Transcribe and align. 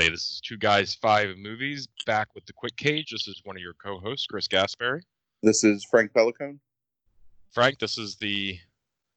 Everybody. 0.00 0.16
This 0.16 0.30
is 0.30 0.40
Two 0.42 0.56
Guys 0.56 0.94
Five 0.94 1.36
Movies 1.36 1.86
back 2.06 2.28
with 2.34 2.46
the 2.46 2.54
Quick 2.54 2.74
Cage. 2.76 3.10
This 3.10 3.28
is 3.28 3.42
one 3.44 3.56
of 3.56 3.62
your 3.62 3.74
co-hosts, 3.74 4.26
Chris 4.26 4.48
Gasperry. 4.48 5.02
This 5.42 5.62
is 5.62 5.84
Frank 5.84 6.14
Pelicone. 6.14 6.58
Frank, 7.52 7.78
this 7.78 7.98
is 7.98 8.16
the 8.16 8.58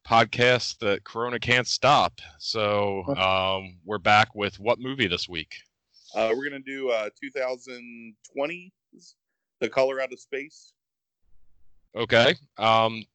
podcast 0.06 0.80
that 0.80 1.06
Corona 1.06 1.40
can't 1.40 1.68
stop. 1.68 2.20
So 2.38 3.06
um, 3.16 3.78
we're 3.86 3.98
back 3.98 4.36
with 4.36 4.60
what 4.60 4.78
movie 4.78 5.08
this 5.08 5.30
week? 5.30 5.56
Uh, 6.16 6.34
we're 6.36 6.50
gonna 6.50 6.60
do 6.60 6.90
uh, 6.90 7.08
2020, 7.22 8.74
The 9.62 9.70
Color 9.70 10.02
Out 10.02 10.12
of 10.12 10.20
Space. 10.20 10.74
Okay. 11.96 12.36
Um, 12.58 13.06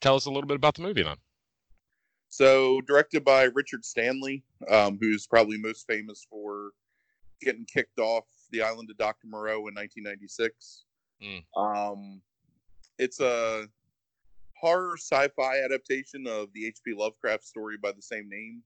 tell 0.00 0.16
us 0.16 0.26
a 0.26 0.30
little 0.30 0.48
bit 0.48 0.56
about 0.56 0.74
the 0.74 0.82
movie 0.82 1.04
then. 1.04 1.18
So 2.30 2.80
directed 2.80 3.24
by 3.24 3.44
Richard 3.44 3.84
Stanley, 3.84 4.42
um, 4.68 4.98
who's 5.00 5.28
probably 5.28 5.56
most 5.56 5.86
famous 5.86 6.26
for 6.28 6.72
getting 7.40 7.64
kicked 7.64 7.98
off 7.98 8.24
the 8.50 8.62
island 8.62 8.90
of 8.90 8.98
Dr. 8.98 9.26
Moreau 9.26 9.68
in 9.68 9.74
1996. 9.74 10.84
Mm. 11.22 11.44
Um, 11.56 12.20
it's 12.98 13.20
a 13.20 13.68
horror 14.58 14.96
sci-fi 14.96 15.58
adaptation 15.64 16.26
of 16.26 16.48
the 16.54 16.66
H.P. 16.66 16.94
Lovecraft 16.96 17.44
story 17.44 17.76
by 17.80 17.92
the 17.92 18.02
same 18.02 18.28
name. 18.28 18.62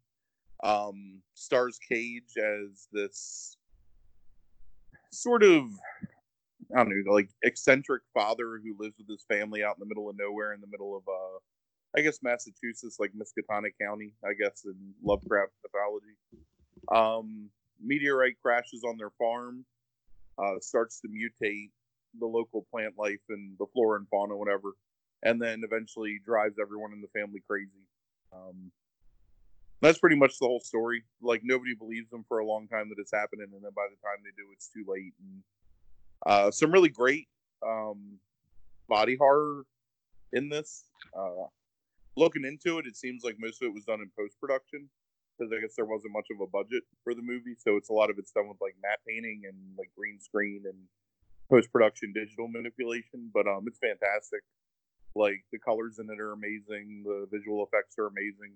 Um, 0.62 1.22
stars 1.34 1.78
Cage 1.88 2.36
as 2.36 2.88
this 2.92 3.56
sort 5.10 5.42
of 5.42 5.64
I 6.76 6.84
don't 6.84 6.91
know, 6.91 7.12
like 7.12 7.30
eccentric 7.42 8.02
father 8.14 8.60
who 8.62 8.76
lives 8.78 8.94
with 8.98 9.08
his 9.08 9.24
family 9.28 9.64
out 9.64 9.76
in 9.76 9.80
the 9.80 9.86
middle 9.86 10.08
of 10.08 10.16
nowhere, 10.18 10.52
in 10.52 10.60
the 10.60 10.68
middle 10.68 10.96
of 10.96 11.02
uh, 11.08 11.38
I 11.96 12.02
guess 12.02 12.20
Massachusetts, 12.22 12.98
like 13.00 13.12
Miskatonic 13.12 13.72
County, 13.80 14.14
I 14.24 14.34
guess 14.34 14.64
in 14.64 14.76
Lovecraft 15.02 15.52
mythology. 15.64 16.16
Um, 16.92 17.50
meteorite 17.83 18.36
crashes 18.42 18.83
on 18.84 18.97
their 18.97 19.11
farm, 19.19 19.64
uh, 20.39 20.59
starts 20.61 21.00
to 21.00 21.09
mutate 21.09 21.70
the 22.19 22.27
local 22.27 22.67
plant 22.70 22.95
life 22.98 23.20
and 23.28 23.56
the 23.59 23.67
flora 23.72 23.98
and 23.98 24.09
fauna, 24.09 24.37
whatever, 24.37 24.72
and 25.22 25.41
then 25.41 25.62
eventually 25.64 26.20
drives 26.25 26.56
everyone 26.61 26.92
in 26.92 27.00
the 27.00 27.09
family 27.09 27.42
crazy. 27.48 27.87
Um, 28.33 28.70
that's 29.81 29.98
pretty 29.98 30.17
much 30.17 30.39
the 30.39 30.47
whole 30.47 30.61
story. 30.61 31.05
Like 31.22 31.42
nobody 31.45 31.75
believes 31.75 32.11
them 32.11 32.25
for 32.28 32.39
a 32.39 32.47
long 32.47 32.69
time 32.69 32.89
that 32.89 32.98
it's 32.98 33.12
happening, 33.12 33.47
and 33.53 33.64
then 33.64 33.72
by 33.75 33.87
the 33.91 33.97
time 34.06 34.22
they 34.22 34.31
do, 34.37 34.48
it's 34.53 34.69
too 34.69 34.84
late. 34.87 35.15
And 35.20 35.42
uh, 36.27 36.50
some 36.50 36.72
really 36.72 36.89
great 36.91 37.28
um, 37.67 38.19
body 38.89 39.17
horror 39.17 39.65
in 40.33 40.48
this. 40.48 40.84
Uh, 41.17 41.47
looking 42.17 42.44
into 42.44 42.78
it, 42.78 42.87
it 42.87 42.97
seems 42.97 43.25
like 43.25 43.37
most 43.39 43.62
of 43.62 43.67
it 43.67 43.75
was 43.75 43.84
done 43.84 44.00
in 44.00 44.11
post 44.19 44.39
production 44.41 44.89
because 45.41 45.52
I 45.56 45.60
guess 45.60 45.74
there 45.74 45.86
wasn't 45.86 46.12
much 46.12 46.27
of 46.30 46.41
a 46.41 46.46
budget 46.46 46.83
for 47.02 47.14
the 47.14 47.22
movie, 47.22 47.56
so 47.56 47.77
it's 47.77 47.88
a 47.88 47.94
lot 47.94 48.10
of 48.10 48.19
it's 48.19 48.33
done 48.33 48.48
with 48.48 48.58
like 48.60 48.77
matte 48.83 49.00
painting 49.08 49.42
and 49.48 49.56
like 49.78 49.91
green 49.97 50.20
screen 50.20 50.65
and 50.66 50.76
post 51.48 51.72
production 51.72 52.12
digital 52.12 52.47
manipulation. 52.47 53.31
But 53.32 53.47
um, 53.47 53.65
it's 53.66 53.78
fantastic. 53.78 54.41
Like 55.15 55.42
the 55.50 55.59
colors 55.59 55.98
in 55.98 56.10
it 56.10 56.20
are 56.20 56.32
amazing. 56.32 57.04
The 57.04 57.26
visual 57.32 57.65
effects 57.65 57.97
are 57.98 58.06
amazing. 58.06 58.53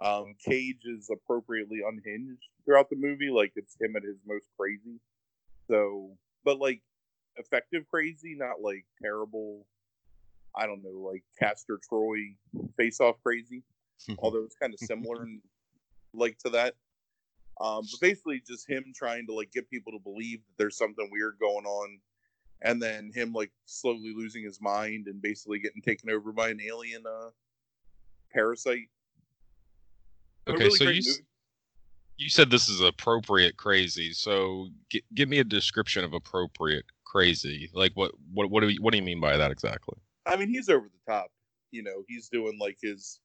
Um, 0.00 0.34
Cage 0.42 0.84
is 0.84 1.10
appropriately 1.12 1.80
unhinged 1.86 2.48
throughout 2.64 2.88
the 2.88 2.96
movie. 2.96 3.30
Like 3.30 3.52
it's 3.54 3.76
him 3.78 3.94
at 3.96 4.02
his 4.02 4.16
most 4.26 4.46
crazy. 4.58 4.98
So, 5.68 6.16
but 6.44 6.58
like 6.58 6.80
effective 7.36 7.84
crazy, 7.90 8.34
not 8.38 8.62
like 8.62 8.86
terrible. 9.02 9.66
I 10.58 10.64
don't 10.66 10.82
know, 10.82 11.06
like 11.06 11.22
Castor 11.38 11.78
Troy 11.86 12.34
face 12.78 13.00
off 13.00 13.16
crazy. 13.22 13.62
Although 14.18 14.44
it's 14.44 14.56
kind 14.56 14.72
of 14.72 14.80
similar 14.80 15.22
and 15.22 15.40
like 16.16 16.38
to 16.38 16.50
that. 16.50 16.74
Um, 17.60 17.86
but 17.90 18.00
basically, 18.00 18.42
just 18.46 18.68
him 18.68 18.92
trying 18.94 19.26
to 19.26 19.34
like 19.34 19.50
get 19.52 19.70
people 19.70 19.92
to 19.92 19.98
believe 19.98 20.40
that 20.46 20.54
there's 20.58 20.76
something 20.76 21.08
weird 21.10 21.38
going 21.40 21.64
on, 21.64 21.98
and 22.62 22.82
then 22.82 23.10
him 23.14 23.32
like 23.32 23.52
slowly 23.64 24.12
losing 24.14 24.44
his 24.44 24.60
mind 24.60 25.06
and 25.06 25.22
basically 25.22 25.58
getting 25.58 25.82
taken 25.82 26.10
over 26.10 26.32
by 26.32 26.50
an 26.50 26.60
alien 26.60 27.04
uh, 27.06 27.30
parasite. 28.32 28.88
Okay, 30.48 30.64
really 30.64 30.78
so 30.78 30.84
you 30.84 30.98
s- 30.98 31.20
you 32.18 32.28
said 32.28 32.50
this 32.50 32.68
is 32.68 32.80
appropriate 32.80 33.56
crazy. 33.56 34.12
So 34.12 34.68
g- 34.90 35.04
give 35.14 35.28
me 35.28 35.38
a 35.38 35.44
description 35.44 36.04
of 36.04 36.12
appropriate 36.12 36.84
crazy. 37.04 37.70
Like 37.72 37.92
what 37.94 38.12
what 38.32 38.50
what 38.50 38.60
do 38.60 38.68
you, 38.68 38.82
what 38.82 38.92
do 38.92 38.98
you 38.98 39.04
mean 39.04 39.20
by 39.20 39.36
that 39.36 39.50
exactly? 39.50 39.96
I 40.26 40.36
mean, 40.36 40.48
he's 40.48 40.68
over 40.68 40.88
the 40.88 41.12
top. 41.12 41.30
You 41.70 41.82
know, 41.82 42.04
he's 42.08 42.28
doing 42.28 42.58
like 42.60 42.78
his 42.80 43.20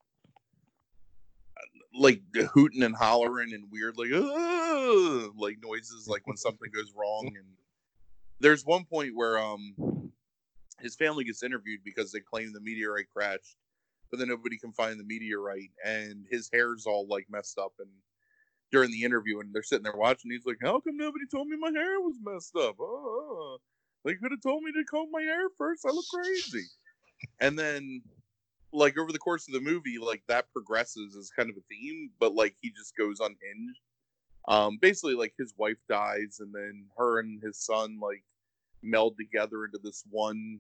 like 1.94 2.22
hooting 2.54 2.84
and 2.84 2.96
hollering 2.96 3.54
and 3.54 3.72
weird 3.72 3.98
like 3.98 4.10
like 5.38 5.58
noises 5.62 6.08
like 6.08 6.26
when 6.26 6.38
something 6.38 6.70
goes 6.74 6.94
wrong 6.96 7.28
and 7.28 7.46
there's 8.40 8.66
one 8.66 8.86
point 8.86 9.16
where 9.16 9.38
um 9.38 9.76
his 10.80 10.96
family 10.96 11.24
gets 11.24 11.44
interviewed 11.44 11.82
because 11.84 12.12
they 12.12 12.20
claim 12.20 12.54
the 12.54 12.62
meteorite 12.62 13.10
crashed 13.14 13.58
but 14.10 14.20
then 14.20 14.30
nobody 14.30 14.58
can 14.58 14.72
find 14.72 15.00
the 15.00 15.04
meteorite 15.04 15.72
and 15.86 16.26
his 16.30 16.50
hair's 16.52 16.86
all 16.86 17.08
like 17.08 17.26
messed 17.30 17.58
up 17.58 17.74
and 17.80 17.90
during 18.72 18.90
the 18.92 19.04
interview 19.04 19.40
and 19.40 19.54
they're 19.54 19.62
sitting 19.62 19.84
there 19.84 19.96
watching 19.96 20.32
he's 20.32 20.46
like 20.46 20.58
how 20.62 20.80
come 20.80 20.96
nobody 20.96 21.26
told 21.30 21.48
me 21.48 21.58
my 21.58 21.72
hair 21.72 22.00
was 22.00 22.18
messed 22.24 22.56
up? 22.56 22.76
Oh, 22.80 23.58
they 24.04 24.16
could 24.16 24.32
have 24.32 24.42
told 24.42 24.64
me 24.64 24.72
to 24.72 24.84
comb 24.86 25.10
my 25.12 25.22
hair 25.22 25.50
first. 25.58 25.86
I 25.86 25.92
look 25.92 26.06
crazy. 26.12 26.66
And 27.40 27.58
then 27.58 28.02
like 28.74 28.98
over 28.98 29.12
the 29.12 29.20
course 29.20 29.48
of 29.48 29.54
the 29.54 29.60
movie 29.60 29.98
like 29.98 30.24
that 30.28 30.46
progresses 30.54 31.16
as 31.16 31.30
kind 31.30 31.50
of 31.50 31.58
a 31.58 31.62
theme 31.70 32.10
but 32.20 32.34
like 32.34 32.56
he 32.62 32.70
just 32.72 32.96
goes 32.96 33.20
unhinged 33.20 33.80
um 34.48 34.78
basically 34.82 35.14
like 35.14 35.34
his 35.38 35.54
wife 35.58 35.78
dies 35.90 36.38
and 36.40 36.54
then 36.54 36.86
her 36.98 37.20
and 37.20 37.42
his 37.44 37.58
son 37.58 38.00
like 38.02 38.24
meld 38.82 39.16
together 39.18 39.66
into 39.66 39.80
this 39.84 40.04
one 40.10 40.60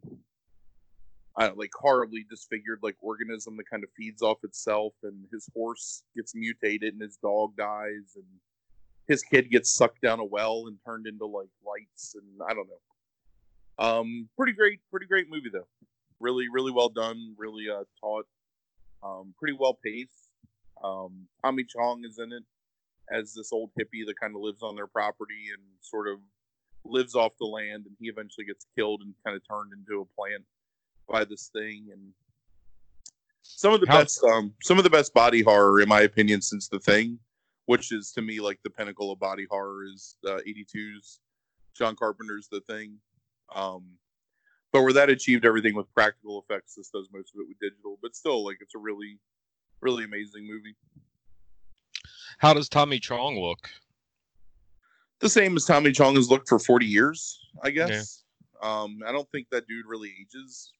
I 1.38 1.47
don't 1.47 1.57
like 1.57 1.71
horribly 1.73 2.25
disfigured 2.29 2.79
like 2.81 2.97
organism 3.01 3.55
that 3.57 3.69
kind 3.69 3.83
of 3.83 3.89
feeds 3.95 4.21
off 4.21 4.44
itself 4.44 4.94
and 5.03 5.25
his 5.31 5.47
horse 5.55 6.03
gets 6.16 6.35
mutated 6.35 6.94
and 6.94 7.01
his 7.01 7.17
dog 7.17 7.55
dies 7.57 8.16
and 8.16 8.25
his 9.07 9.23
kid 9.23 9.50
gets 9.50 9.71
sucked 9.71 10.01
down 10.01 10.19
a 10.19 10.25
well 10.25 10.66
and 10.67 10.77
turned 10.85 11.07
into 11.07 11.25
like 11.25 11.50
lights 11.66 12.16
and 12.16 12.41
I 12.47 12.53
don't 12.53 12.67
know. 12.67 13.85
Um 13.85 14.29
pretty 14.38 14.51
great 14.51 14.79
pretty 14.91 15.05
great 15.05 15.29
movie 15.29 15.50
though 15.51 15.67
really 16.21 16.47
really 16.51 16.71
well 16.71 16.89
done 16.89 17.35
really 17.37 17.65
uh 17.69 17.83
taught 17.99 18.25
um 19.03 19.33
pretty 19.37 19.57
well 19.59 19.77
paced. 19.83 20.29
Um 20.83 21.27
tommy 21.43 21.63
chong 21.63 22.03
is 22.05 22.19
in 22.19 22.31
it 22.31 22.43
as 23.11 23.33
this 23.33 23.51
old 23.51 23.71
hippie 23.79 24.05
that 24.05 24.19
kind 24.19 24.35
of 24.35 24.41
lives 24.41 24.63
on 24.63 24.75
their 24.75 24.87
property 24.87 25.49
and 25.53 25.61
sort 25.81 26.07
of 26.07 26.19
lives 26.85 27.15
off 27.15 27.33
the 27.39 27.45
land 27.45 27.85
and 27.85 27.95
he 27.99 28.07
eventually 28.07 28.45
gets 28.45 28.65
killed 28.75 29.01
and 29.01 29.13
kind 29.25 29.35
of 29.35 29.41
turned 29.47 29.71
into 29.73 30.01
a 30.01 30.05
plant 30.15 30.43
by 31.07 31.23
this 31.25 31.49
thing 31.53 31.87
and 31.91 32.01
some 33.43 33.73
of 33.73 33.81
the 33.81 33.88
How- 33.88 33.99
best 33.99 34.23
um 34.23 34.53
some 34.63 34.77
of 34.77 34.83
the 34.83 34.89
best 34.89 35.13
body 35.13 35.41
horror 35.41 35.81
in 35.81 35.89
my 35.89 36.01
opinion 36.01 36.41
since 36.41 36.67
the 36.67 36.79
thing 36.79 37.19
which 37.65 37.91
is 37.91 38.12
to 38.13 38.21
me 38.21 38.39
like 38.39 38.59
the 38.63 38.69
pinnacle 38.69 39.12
of 39.12 39.19
body 39.19 39.45
horror 39.50 39.83
is 39.85 40.15
uh, 40.27 40.39
82's 40.47 41.19
john 41.77 41.95
carpenter's 41.95 42.47
the 42.51 42.62
thing. 42.62 42.97
Um 43.53 43.83
but 44.71 44.81
where 44.83 44.94
that 44.94 45.09
achieved 45.09 45.45
everything 45.45 45.75
with 45.75 45.91
practical 45.94 46.44
effects, 46.44 46.75
this 46.75 46.89
does 46.89 47.09
most 47.13 47.33
of 47.35 47.41
it 47.41 47.47
with 47.47 47.59
digital. 47.59 47.97
But 48.01 48.15
still, 48.15 48.44
like 48.45 48.57
it's 48.62 48.75
a 48.75 48.79
really, 48.79 49.19
really 49.81 50.03
amazing 50.03 50.47
movie. 50.47 50.75
How 52.38 52.53
does 52.53 52.69
Tommy 52.69 53.00
Chong 53.00 53.39
look? 53.39 53.69
The 55.19 55.29
same 55.29 55.56
as 55.56 55.65
Tommy 55.65 55.91
Chong 55.91 56.15
has 56.15 56.29
looked 56.29 56.50
for 56.50 56.57
forty 56.59 56.88
years, 56.88 57.39
I 57.63 57.69
guess. 57.71 58.23
Um, 58.63 59.00
I 59.06 59.12
don't 59.12 59.29
think 59.31 59.47
that 59.51 59.68
dude 59.68 59.85
really 59.85 60.12
ages. 60.21 60.71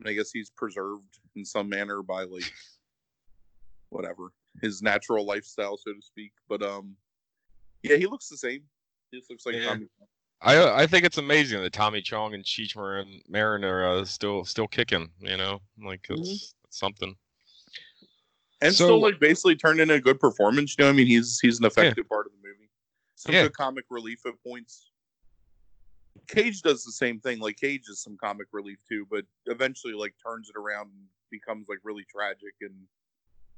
And 0.00 0.08
I 0.08 0.14
guess 0.14 0.30
he's 0.32 0.50
preserved 0.50 1.18
in 1.36 1.44
some 1.44 1.68
manner 1.68 2.02
by 2.02 2.24
like 2.24 2.50
whatever 3.90 4.32
his 4.60 4.82
natural 4.82 5.24
lifestyle, 5.24 5.76
so 5.76 5.92
to 5.92 6.02
speak. 6.02 6.32
But 6.48 6.62
um, 6.62 6.96
yeah, 7.82 7.96
he 7.96 8.06
looks 8.06 8.28
the 8.28 8.36
same. 8.36 8.62
He 9.10 9.18
just 9.18 9.30
looks 9.30 9.46
like 9.46 9.56
Yeah. 9.56 9.66
Tommy. 9.66 9.86
I 10.42 10.82
I 10.82 10.86
think 10.86 11.04
it's 11.04 11.18
amazing 11.18 11.62
that 11.62 11.72
Tommy 11.72 12.02
Chong 12.02 12.34
and 12.34 12.44
Cheech 12.44 12.76
Marin, 12.76 13.20
Marin 13.28 13.64
are 13.64 13.86
uh, 13.98 14.04
still 14.04 14.44
still 14.44 14.66
kicking. 14.66 15.08
You 15.20 15.36
know, 15.36 15.60
like 15.82 16.06
it's, 16.10 16.20
Mhm. 16.20 16.54
it's 16.64 16.78
something. 16.78 17.16
and 18.60 18.72
So- 18.74 18.84
still 18.86 19.00
like 19.00 19.18
basically 19.18 19.56
turned 19.56 19.80
in 19.80 19.90
a 19.90 20.00
good 20.00 20.20
performance. 20.20 20.76
You 20.78 20.84
know, 20.84 20.90
I 20.90 20.92
mean, 20.92 21.06
he's 21.06 21.40
he's 21.40 21.58
an 21.58 21.64
effective 21.64 22.08
part 22.08 22.26
of 22.26 22.32
the 22.32 22.38
movie. 22.48 22.70
Some 23.16 23.34
Yeah. 23.34 23.42
good 23.44 23.54
comic 23.54 23.84
relief 23.90 24.24
at 24.26 24.34
points. 24.44 24.90
Cage 26.28 26.62
does 26.62 26.84
the 26.84 26.92
same 26.92 27.18
thing. 27.20 27.40
Like 27.40 27.56
Cage 27.56 27.88
is 27.88 28.00
some 28.02 28.16
comic 28.16 28.46
relief 28.52 28.78
too, 28.88 29.06
but 29.10 29.24
eventually 29.46 29.94
like 29.94 30.14
turns 30.24 30.48
it 30.48 30.56
around 30.56 30.90
and 30.92 31.06
becomes 31.30 31.66
like 31.68 31.78
really 31.82 32.04
tragic 32.04 32.54
and 32.60 32.86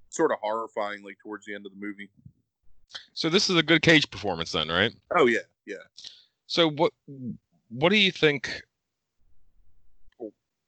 sort 0.09 0.31
of 0.33 0.39
horrifying 0.41 1.03
like 1.03 1.19
towards 1.23 1.45
the 1.47 1.55
end 1.55 1.67
of 1.67 1.73
the 1.73 1.79
movie. 1.79 2.09
So 3.13 3.29
this 3.29 3.51
is 3.51 3.57
a 3.57 3.63
good 3.63 3.83
Cage 3.83 4.09
performance 4.11 4.53
then, 4.53 4.69
right? 4.69 4.95
Oh 5.17 5.27
yeah, 5.27 5.41
yeah. 5.67 5.77
So 6.47 6.71
what 6.71 6.93
what 7.69 7.91
do 7.91 7.97
you 7.97 8.13
think? 8.13 8.63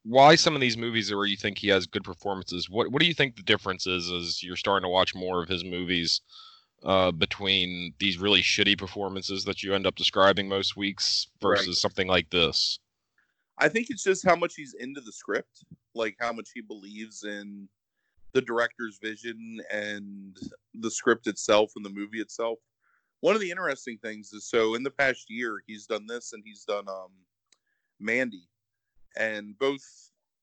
Why 0.05 0.37
some 0.37 0.55
of 0.55 0.61
these 0.61 0.76
movies 0.76 1.12
where 1.12 1.26
you 1.26 1.37
think 1.37 1.58
he 1.58 1.69
has 1.69 1.87
good 1.87 2.05
performances? 2.05 2.70
What 2.70 2.93
what 2.93 3.00
do 3.00 3.06
you 3.06 3.14
think 3.14 3.37
the 3.37 3.43
difference 3.43 3.87
is 3.87 4.11
as 4.11 4.43
you're 4.43 4.56
starting 4.56 4.84
to 4.84 4.88
watch 4.88 5.14
more 5.14 5.43
of 5.43 5.49
his 5.49 5.64
movies 5.64 6.20
uh, 6.84 7.11
between 7.11 7.94
these 7.99 8.19
really 8.19 8.43
shitty 8.43 8.78
performances 8.78 9.44
that 9.44 9.62
you 9.62 9.75
end 9.75 9.87
up 9.87 9.96
describing 9.96 10.49
most 10.49 10.76
weeks 10.76 11.26
versus 11.40 11.67
Right. 11.69 11.76
something 11.76 12.06
like 12.06 12.31
this? 12.31 12.78
I 13.58 13.69
think 13.69 13.88
it's 13.90 14.05
just 14.05 14.25
how 14.25 14.37
much 14.37 14.55
he's 14.55 14.75
into 14.75 15.00
the 15.00 15.12
script, 15.12 15.64
like 15.94 16.17
how 16.20 16.32
much 16.32 16.50
he 16.55 16.61
believes 16.61 17.25
in 17.25 17.69
the 18.34 18.43
director's 18.43 18.99
vision 19.02 19.61
and 19.73 20.37
the 20.75 20.90
script 20.90 21.26
itself 21.26 21.73
and 21.75 21.84
the 21.84 21.90
movie 21.90 22.20
itself. 22.20 22.58
One 23.20 23.34
of 23.34 23.40
the 23.40 23.50
interesting 23.50 23.98
things 23.98 24.32
is 24.32 24.48
so 24.48 24.74
in 24.74 24.82
the 24.82 24.90
past 24.90 25.26
year 25.28 25.62
he's 25.66 25.86
done 25.86 26.06
this 26.06 26.32
and 26.32 26.42
he's 26.44 26.64
done 26.64 26.88
um 26.88 27.10
Mandy 27.98 28.48
and 29.16 29.58
both 29.58 29.82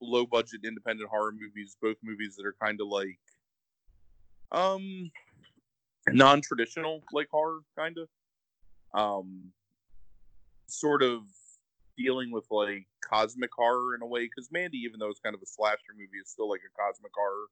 low 0.02 0.26
budget 0.26 0.62
independent 0.66 1.10
horror 1.10 1.32
movies, 1.32 1.78
both 1.82 1.98
movies 2.04 2.36
that 2.36 2.46
are 2.46 2.56
kind 2.62 2.82
of 2.82 2.88
like 2.88 3.20
um 4.52 5.12
non-traditional 6.10 7.02
like 7.14 7.30
horror 7.32 7.60
kind 7.78 7.98
of 7.98 8.10
um 9.00 9.52
sort 10.68 11.04
of 11.04 11.22
dealing 11.98 12.32
with 12.32 12.46
like 12.50 12.88
cosmic 13.02 13.52
horror 13.56 13.96
in 13.96 14.02
a 14.02 14.06
way 14.06 14.26
because 14.26 14.52
Mandy, 14.52 14.80
even 14.80 15.00
though 15.00 15.10
it's 15.10 15.20
kind 15.20 15.36
of 15.36 15.42
a 15.42 15.46
slasher 15.46 15.94
movie, 15.98 16.18
is 16.22 16.30
still 16.32 16.50
like 16.50 16.62
a 16.68 16.82
cosmic 16.82 17.12
horror 17.16 17.46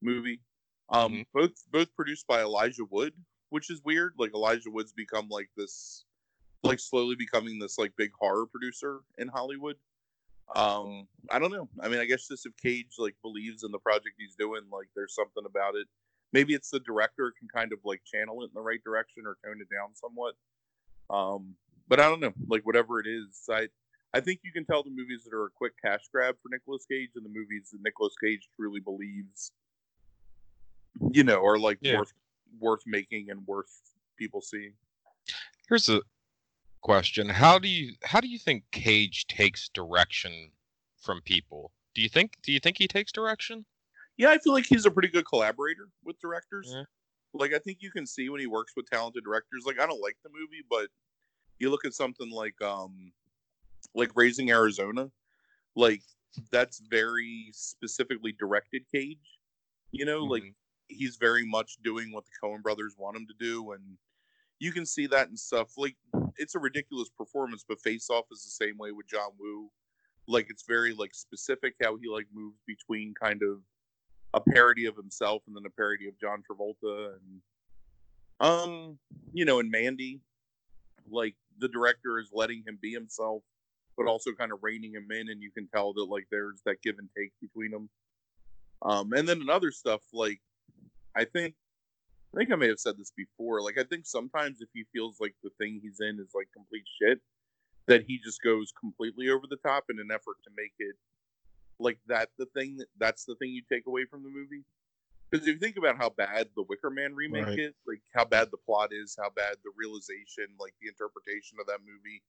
movie. 0.00 0.40
Um, 0.88 1.12
Mhm. 1.12 1.26
both 1.32 1.70
both 1.70 1.94
produced 1.94 2.26
by 2.26 2.40
Elijah 2.42 2.84
Wood, 2.84 3.14
which 3.52 3.70
is 3.70 3.82
weird. 3.84 4.14
Like 4.18 4.34
Elijah 4.34 4.70
Wood's 4.70 4.94
become 4.94 5.28
like 5.28 5.50
this, 5.56 6.04
like 6.62 6.80
slowly 6.80 7.14
becoming 7.14 7.58
this 7.58 7.76
like 7.76 7.92
big 7.96 8.10
horror 8.18 8.46
producer 8.46 9.00
in 9.18 9.28
Hollywood. 9.28 9.76
Um, 10.56 11.06
I 11.30 11.38
don't 11.38 11.52
know. 11.52 11.68
I 11.80 11.88
mean, 11.88 12.00
I 12.00 12.06
guess 12.06 12.28
just 12.28 12.46
if 12.46 12.56
Cage 12.56 12.94
like 12.98 13.14
believes 13.22 13.62
in 13.62 13.70
the 13.70 13.78
project 13.78 14.16
he's 14.18 14.34
doing, 14.38 14.62
like 14.72 14.88
there's 14.96 15.14
something 15.14 15.44
about 15.44 15.74
it. 15.76 15.86
Maybe 16.32 16.54
it's 16.54 16.70
the 16.70 16.80
director 16.80 17.30
can 17.38 17.46
kind 17.54 17.74
of 17.74 17.78
like 17.84 18.00
channel 18.10 18.42
it 18.42 18.46
in 18.46 18.54
the 18.54 18.62
right 18.62 18.82
direction 18.82 19.24
or 19.26 19.36
tone 19.44 19.60
it 19.60 19.68
down 19.74 19.94
somewhat. 19.94 20.34
Um, 21.10 21.54
but 21.88 22.00
I 22.00 22.08
don't 22.08 22.20
know. 22.20 22.32
Like 22.48 22.64
whatever 22.64 23.00
it 23.00 23.06
is, 23.06 23.44
I 23.50 23.68
I 24.14 24.20
think 24.20 24.40
you 24.44 24.52
can 24.52 24.64
tell 24.64 24.82
the 24.82 24.90
movies 24.90 25.24
that 25.24 25.36
are 25.36 25.44
a 25.44 25.50
quick 25.50 25.74
cash 25.84 26.08
grab 26.10 26.36
for 26.42 26.48
Nicolas 26.50 26.86
Cage 26.90 27.10
and 27.16 27.24
the 27.24 27.28
movies 27.30 27.68
that 27.72 27.82
Nicolas 27.82 28.14
Cage 28.22 28.48
truly 28.56 28.80
believes, 28.80 29.52
you 31.10 31.24
know, 31.24 31.44
are 31.44 31.58
like 31.58 31.78
Yeah. 31.82 31.98
worth 31.98 32.12
worth 32.58 32.82
making 32.86 33.30
and 33.30 33.46
worth 33.46 33.80
people 34.16 34.40
seeing. 34.40 34.72
Here's 35.68 35.88
a 35.88 36.00
question: 36.80 37.28
How 37.28 37.58
do 37.58 37.68
you 37.68 37.94
how 38.02 38.20
do 38.20 38.28
you 38.28 38.38
think 38.38 38.64
Cage 38.72 39.26
takes 39.26 39.68
direction 39.68 40.50
from 41.00 41.20
people? 41.22 41.72
Do 41.94 42.02
you 42.02 42.08
think 42.08 42.34
do 42.42 42.52
you 42.52 42.60
think 42.60 42.78
he 42.78 42.88
takes 42.88 43.12
direction? 43.12 43.64
Yeah, 44.16 44.30
I 44.30 44.38
feel 44.38 44.52
like 44.52 44.66
he's 44.66 44.86
a 44.86 44.90
pretty 44.90 45.08
good 45.08 45.26
collaborator 45.26 45.88
with 46.04 46.20
directors. 46.20 46.70
Yeah. 46.74 46.84
Like 47.34 47.54
I 47.54 47.58
think 47.58 47.78
you 47.80 47.90
can 47.90 48.06
see 48.06 48.28
when 48.28 48.40
he 48.40 48.46
works 48.46 48.72
with 48.76 48.88
talented 48.90 49.24
directors. 49.24 49.64
Like 49.66 49.80
I 49.80 49.86
don't 49.86 50.00
like 50.02 50.16
the 50.22 50.30
movie, 50.30 50.64
but 50.68 50.88
you 51.58 51.70
look 51.70 51.84
at 51.84 51.94
something 51.94 52.30
like 52.30 52.60
um 52.60 53.12
like 53.94 54.10
Raising 54.14 54.50
Arizona, 54.50 55.10
like 55.74 56.02
that's 56.50 56.80
very 56.90 57.50
specifically 57.52 58.32
directed 58.32 58.82
Cage. 58.90 59.18
You 59.92 60.04
know, 60.04 60.24
like 60.24 60.42
Mhm. 60.42 60.54
He's 60.96 61.16
very 61.16 61.46
much 61.46 61.78
doing 61.82 62.12
what 62.12 62.24
the 62.24 62.30
Coen 62.42 62.62
brothers 62.62 62.94
want 62.98 63.16
him 63.16 63.26
to 63.26 63.34
do 63.38 63.72
and 63.72 63.82
you 64.62 64.70
can 64.70 64.86
see 64.86 65.08
that 65.08 65.26
and 65.28 65.38
stuff. 65.38 65.72
Like 65.76 65.96
it's 66.36 66.54
a 66.54 66.60
ridiculous 66.60 67.08
performance, 67.08 67.64
but 67.68 67.80
Face 67.80 68.08
Off 68.08 68.26
is 68.30 68.44
the 68.44 68.64
same 68.64 68.78
way 68.78 68.92
with 68.92 69.08
John 69.08 69.30
Woo. 69.36 69.68
Like 70.28 70.46
it's 70.50 70.62
very 70.68 70.94
like 70.94 71.14
specific 71.14 71.74
how 71.82 71.96
he 71.96 72.08
like 72.08 72.28
moves 72.32 72.60
between 72.64 73.12
kind 73.20 73.42
of 73.42 73.58
a 74.34 74.40
parody 74.40 74.86
of 74.86 74.96
himself 74.96 75.42
and 75.48 75.56
then 75.56 75.64
a 75.66 75.70
parody 75.70 76.06
of 76.06 76.18
John 76.20 76.42
Travolta 76.48 77.14
and 77.14 77.40
um 78.40 78.98
you 79.32 79.44
know 79.44 79.58
in 79.58 79.70
Mandy 79.70 80.20
like 81.10 81.34
the 81.58 81.68
director 81.68 82.18
is 82.18 82.30
letting 82.32 82.62
him 82.66 82.78
be 82.80 82.92
himself 82.92 83.42
but 83.96 84.06
also 84.06 84.30
kind 84.32 84.52
of 84.52 84.60
reining 84.62 84.94
him 84.94 85.08
in 85.10 85.28
and 85.28 85.42
you 85.42 85.50
can 85.50 85.68
tell 85.68 85.92
that 85.92 86.04
like 86.04 86.26
there's 86.30 86.62
that 86.64 86.80
give 86.82 86.98
and 86.98 87.08
take 87.16 87.32
between 87.40 87.72
them 87.72 87.90
um 88.82 89.12
and 89.12 89.28
then 89.28 89.40
in 89.40 89.50
other 89.50 89.70
stuff 89.70 90.00
like 90.12 90.40
I 91.16 91.24
think 91.24 91.54
I 92.34 92.38
think 92.38 92.52
I 92.52 92.56
may 92.56 92.68
have 92.68 92.80
said 92.80 92.96
this 92.98 93.12
before 93.16 93.62
like 93.62 93.78
I 93.78 93.84
think 93.84 94.06
sometimes 94.06 94.60
if 94.60 94.68
he 94.72 94.84
feels 94.92 95.18
like 95.20 95.34
the 95.42 95.50
thing 95.58 95.80
he's 95.82 96.00
in 96.00 96.18
is 96.20 96.32
like 96.34 96.48
complete 96.54 96.84
shit 97.00 97.20
that 97.88 98.04
he 98.06 98.18
just 98.18 98.40
goes 98.42 98.72
completely 98.78 99.28
over 99.28 99.46
the 99.48 99.56
top 99.56 99.84
in 99.90 99.98
an 99.98 100.10
effort 100.12 100.36
to 100.44 100.50
make 100.56 100.72
it 100.78 100.96
like 101.78 101.98
that 102.06 102.30
the 102.38 102.46
thing 102.46 102.76
that 102.78 102.86
that's 102.98 103.24
the 103.24 103.34
thing 103.36 103.50
you 103.50 103.62
take 103.70 103.86
away 103.86 104.04
from 104.04 104.22
the 104.22 104.28
movie 104.30 104.64
because 105.30 105.46
if 105.46 105.54
you 105.54 105.60
think 105.60 105.76
about 105.76 105.96
how 105.96 106.08
bad 106.10 106.48
the 106.56 106.62
wicker 106.68 106.90
man 106.90 107.14
remake 107.14 107.44
Right. 107.46 107.58
is 107.58 107.74
like 107.86 108.02
how 108.14 108.24
bad 108.24 108.50
the 108.50 108.58
plot 108.58 108.90
is 108.92 109.16
how 109.20 109.30
bad 109.30 109.56
the 109.64 109.70
realization 109.76 110.46
like 110.60 110.74
the 110.80 110.88
interpretation 110.88 111.58
of 111.60 111.66
that 111.66 111.80
movie 111.80 112.22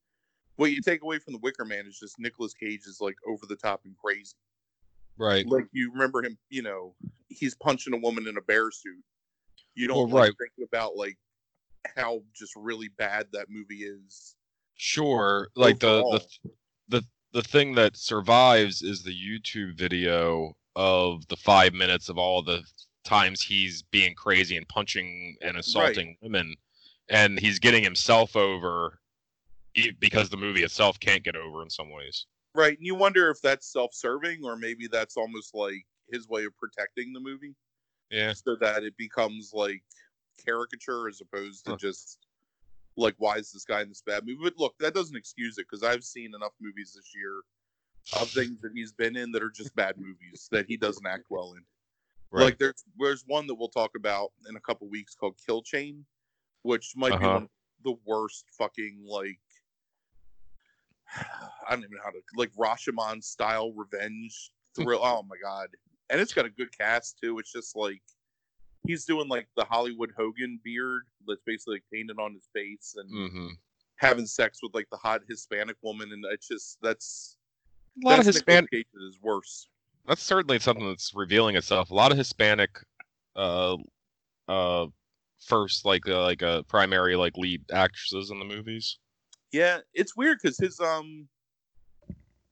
what 0.56 0.72
you 0.72 0.82
take 0.82 1.04
away 1.04 1.20
from 1.20 1.34
the 1.34 1.40
wicker 1.40 1.66
man 1.66 1.86
is 1.88 2.00
just 2.00 2.20
Nicolas 2.20 2.54
cage 2.54 2.82
is 2.88 3.00
like 3.02 3.18
over 3.28 3.46
the 3.46 3.56
top 3.56 3.82
and 3.86 3.96
crazy 3.98 4.36
Right. 5.18 5.46
like 5.48 5.68
you 5.72 5.92
remember 5.92 6.24
him 6.24 6.38
you 6.50 6.64
know 6.64 6.96
he's 7.30 7.56
punching 7.56 7.94
a 7.94 7.98
woman 7.98 8.28
in 8.28 8.38
a 8.38 8.42
bear 8.42 8.72
suit 8.72 9.04
you 9.76 9.88
don't 9.88 10.10
Well, 10.10 10.22
like, 10.22 10.34
right. 10.40 10.52
think 10.58 10.68
about 10.68 10.96
like 10.96 11.18
how 11.96 12.22
just 12.34 12.54
really 12.56 12.90
bad 12.98 13.28
that 13.34 13.48
movie 13.50 13.84
is 13.84 14.36
Sure. 14.76 15.50
Like 15.56 15.80
the, 15.80 16.04
the 16.10 16.26
the 16.90 17.06
the 17.32 17.42
thing 17.42 17.76
that 17.76 17.98
survives 17.98 18.82
is 18.82 19.04
the 19.04 19.16
YouTube 19.16 19.78
video 19.78 20.56
of 20.76 21.28
the 21.28 21.36
five 21.36 21.74
minutes 21.74 22.10
of 22.10 22.18
all 22.18 22.42
the 22.42 22.64
times 23.04 23.42
he's 23.42 23.82
being 23.82 24.16
crazy 24.16 24.58
and 24.58 24.68
punching 24.68 25.36
and 25.42 25.58
assaulting 25.58 26.18
women, 26.22 26.56
and 27.10 27.40
he's 27.40 27.60
getting 27.60 27.84
himself 27.84 28.36
over 28.36 29.00
because 30.00 30.30
the 30.30 30.38
movie 30.38 30.64
itself 30.64 31.00
can't 31.00 31.24
get 31.24 31.36
over 31.36 31.64
in 31.64 31.70
some 31.70 31.90
ways. 31.90 32.26
Right, 32.56 32.78
and 32.78 32.86
you 32.86 32.94
wonder 32.96 33.30
if 33.32 33.42
that's 33.42 33.72
self-serving 33.72 34.44
or 34.44 34.56
maybe 34.56 34.88
that's 34.88 35.18
almost 35.18 35.56
like 35.56 35.86
his 36.12 36.28
way 36.28 36.46
of 36.46 36.56
protecting 36.58 37.12
the 37.14 37.20
movie, 37.20 37.56
Yeah. 38.12 38.34
so 38.34 38.56
that 38.58 38.84
it 38.84 38.96
becomes 38.98 39.52
like 39.54 39.84
caricature 40.44 41.08
as 41.08 41.22
opposed 41.22 41.66
to 41.66 41.72
Huh. 41.72 41.78
just 41.78 42.20
like 42.96 43.16
why 43.18 43.38
is 43.38 43.52
this 43.52 43.66
guy 43.66 43.82
in 43.82 43.90
this 43.90 44.04
bad 44.04 44.26
movie? 44.26 44.44
But 44.44 44.58
look, 44.58 44.78
that 44.80 44.94
doesn't 44.94 45.16
excuse 45.16 45.58
it 45.58 45.66
because 45.70 45.84
I've 45.84 46.04
seen 46.04 46.36
enough 46.36 46.54
movies 46.62 46.94
this 46.96 47.14
year 47.16 47.42
of 48.22 48.30
things 48.30 48.62
that 48.62 48.74
he's 48.74 48.92
been 48.92 49.16
in 49.16 49.32
that 49.32 49.42
are 49.42 49.50
just 49.50 49.76
bad 49.76 49.98
movies 49.98 50.48
that 50.52 50.68
he 50.68 50.78
doesn't 50.78 51.08
act 51.08 51.26
well 51.32 51.54
in. 51.54 51.66
Right. 52.32 52.44
Like 52.44 52.60
there's 52.60 52.84
there's 53.00 53.24
one 53.26 53.48
that 53.48 53.56
we'll 53.56 53.70
talk 53.70 53.96
about 53.96 54.32
in 54.48 54.56
a 54.56 54.62
couple 54.62 54.88
weeks 54.90 55.16
called 55.16 55.40
Kill 55.44 55.64
Chain, 55.64 56.06
which 56.64 56.94
might 56.96 57.18
be 57.20 57.26
Uh-huh. 57.26 57.34
one 57.36 57.44
of 57.44 57.50
the 57.84 57.96
worst 58.06 58.46
fucking 58.52 59.04
like 59.08 59.40
I 61.68 61.72
don't 61.72 61.80
even 61.80 61.92
know 61.92 62.04
how 62.04 62.12
to 62.12 62.20
like 62.36 62.52
Rashomon 62.54 63.24
style 63.24 63.72
revenge 63.74 64.52
thrill. 64.76 65.00
oh 65.04 65.24
my 65.24 65.36
god! 65.42 65.70
And 66.10 66.20
it's 66.20 66.34
got 66.34 66.46
a 66.46 66.50
good 66.50 66.76
cast 66.78 67.20
too. 67.22 67.40
It's 67.40 67.52
just 67.52 67.76
like 67.76 68.02
he's 68.86 69.06
doing 69.06 69.28
like 69.28 69.48
the 69.56 69.66
Hollywood 69.66 70.12
Hogan 70.18 70.60
beard 70.64 71.04
that's 71.28 71.42
basically 71.46 71.76
like, 71.76 71.84
painted 71.92 72.20
on 72.20 72.34
his 72.34 72.48
face 72.54 72.96
and 72.98 73.10
hmm 73.10 73.48
having 73.98 74.26
sex 74.26 74.60
with 74.62 74.74
like 74.74 74.88
the 74.92 74.98
hot 74.98 75.22
Hispanic 75.28 75.78
woman, 75.82 76.12
and 76.12 76.26
it's 76.32 76.48
just 76.48 76.78
that's 76.82 77.38
A 78.04 78.08
lot 78.08 78.20
of 78.20 78.26
Hispanic. 78.26 78.70
Is 78.74 79.20
worse. 79.22 79.68
That's 80.06 80.22
certainly 80.22 80.60
something 80.60 80.88
that's 80.88 81.14
revealing 81.16 81.56
itself. 81.56 81.90
A 81.90 81.94
lot 81.94 82.12
of 82.12 82.18
Hispanic, 82.18 82.70
uh, 83.36 83.78
uh, 84.50 84.88
first 85.40 85.86
like 85.86 86.08
uh, 86.08 86.22
like 86.24 86.42
a 86.42 86.64
primary 86.68 87.16
like 87.16 87.38
lead 87.38 87.64
actresses 87.72 88.30
in 88.30 88.40
the 88.40 88.46
movies. 88.46 88.98
Yeah, 89.54 89.80
it's 89.94 90.18
weird 90.18 90.40
because 90.42 90.58
his 90.58 90.80
um 90.80 91.30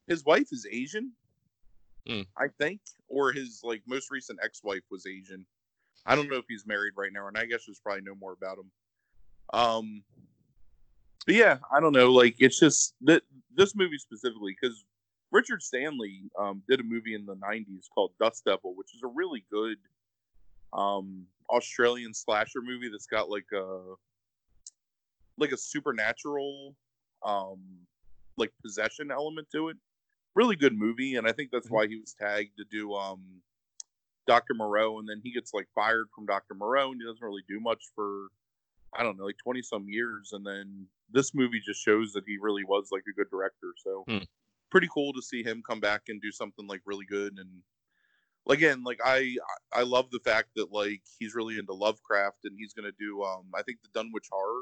his 0.08 0.24
wife 0.24 0.48
is 0.51 0.65
Asian, 0.72 1.12
Hmm. 2.08 2.22
I 2.38 2.48
think, 2.60 2.81
or 3.08 3.31
his 3.31 3.62
like 3.63 3.81
most 3.88 4.10
recent 4.12 4.39
ex-wife 4.43 4.84
was 4.89 5.05
Asian. 5.05 5.46
I 6.05 6.15
don't 6.15 6.29
know 6.29 6.38
if 6.38 6.46
he's 6.48 6.65
married 6.65 6.93
right 6.96 7.12
now, 7.13 7.27
and 7.27 7.38
I 7.38 7.46
guess 7.46 7.65
there's 7.65 7.79
probably 7.79 8.03
no 8.03 8.15
more 8.15 8.34
about 8.34 8.58
him. 8.58 8.72
Um, 9.53 10.03
but 11.25 11.36
yeah, 11.36 11.58
I 11.72 11.79
don't 11.79 11.93
know. 11.93 12.12
Like 12.12 12.36
it's 12.39 12.60
just 12.60 12.96
that 13.01 13.24
this 13.55 13.75
movie 13.75 14.00
specifically 14.00 14.55
because 14.60 14.86
Richard 15.31 15.62
Stanley 15.62 16.24
um, 16.39 16.63
did 16.67 16.79
a 16.79 16.84
movie 16.84 17.13
in 17.13 17.25
the 17.25 17.36
'90s 17.36 17.86
called 17.93 18.12
Dust 18.20 18.46
Devil, 18.46 18.75
which 18.75 18.96
is 18.96 19.01
a 19.03 19.08
really 19.08 19.43
good 19.51 19.77
um, 20.74 21.25
Australian 21.50 22.13
slasher 22.13 22.62
movie 22.62 22.89
that's 22.89 23.08
got 23.08 23.29
like 23.29 23.48
a 23.53 23.96
like 25.38 25.51
a 25.51 25.58
supernatural 25.58 26.75
um, 27.23 27.59
like 28.37 28.51
possession 28.63 29.11
element 29.11 29.47
to 29.53 29.69
it. 29.69 29.77
Really 30.35 30.55
good 30.55 30.77
movie, 30.77 31.15
and 31.15 31.27
I 31.27 31.33
think 31.33 31.49
that's 31.51 31.69
why 31.69 31.87
he 31.87 31.97
was 31.97 32.13
tagged 32.13 32.57
to 32.57 32.65
do 32.71 32.93
um, 32.93 33.41
Doctor 34.27 34.53
Moreau, 34.53 34.99
and 34.99 35.09
then 35.09 35.19
he 35.23 35.31
gets 35.33 35.53
like 35.53 35.67
fired 35.75 36.07
from 36.15 36.25
Doctor 36.25 36.53
Moreau, 36.53 36.91
and 36.91 37.01
he 37.01 37.05
doesn't 37.05 37.21
really 37.25 37.43
do 37.47 37.59
much 37.59 37.83
for 37.95 38.27
I 38.95 39.03
don't 39.03 39.17
know, 39.17 39.25
like 39.25 39.37
twenty 39.43 39.61
some 39.61 39.87
years, 39.89 40.31
and 40.33 40.45
then 40.45 40.87
this 41.11 41.33
movie 41.33 41.61
just 41.65 41.83
shows 41.83 42.13
that 42.13 42.23
he 42.25 42.37
really 42.39 42.63
was 42.63 42.89
like 42.91 43.03
a 43.09 43.13
good 43.13 43.29
director. 43.29 43.73
So 43.77 44.05
Hmm. 44.07 44.23
pretty 44.69 44.87
cool 44.93 45.11
to 45.13 45.21
see 45.21 45.43
him 45.43 45.61
come 45.67 45.81
back 45.81 46.03
and 46.07 46.21
do 46.21 46.31
something 46.31 46.65
like 46.67 46.81
really 46.85 47.05
good 47.05 47.37
and 47.37 47.49
again 48.49 48.83
like 48.83 48.99
i 49.05 49.35
i 49.73 49.83
love 49.83 50.09
the 50.11 50.19
fact 50.23 50.47
that 50.55 50.71
like 50.71 51.01
he's 51.19 51.35
really 51.35 51.59
into 51.59 51.73
lovecraft 51.73 52.37
and 52.45 52.55
he's 52.57 52.73
gonna 52.73 52.91
do 52.97 53.21
um 53.21 53.43
i 53.53 53.61
think 53.61 53.77
the 53.81 53.89
dunwich 53.93 54.27
horror 54.31 54.61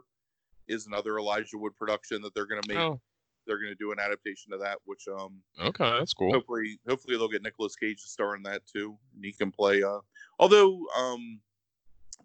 is 0.69 0.87
another 0.87 1.17
elijah 1.19 1.57
wood 1.57 1.75
production 1.77 2.21
that 2.21 2.33
they're 2.33 2.45
gonna 2.45 2.61
make 2.67 2.77
Oh, 2.77 2.99
they're 3.47 3.57
gonna 3.61 3.75
do 3.75 3.91
an 3.91 3.99
adaptation 3.99 4.53
of 4.53 4.59
that 4.61 4.77
which 4.85 5.07
um 5.07 5.41
okay, 5.59 5.89
that's 5.97 6.13
cool. 6.13 6.31
hopefully 6.31 6.79
hopefully 6.87 7.17
they'll 7.17 7.27
get 7.27 7.41
Nicolas 7.43 7.75
Cage 7.75 8.01
to 8.03 8.07
star 8.09 8.35
in 8.35 8.43
that 8.43 8.61
too 8.67 8.97
and 9.15 9.25
he 9.25 9.31
can 9.33 9.51
play 9.51 9.81
uh 9.83 9.99
although 10.39 10.79
um 10.97 11.39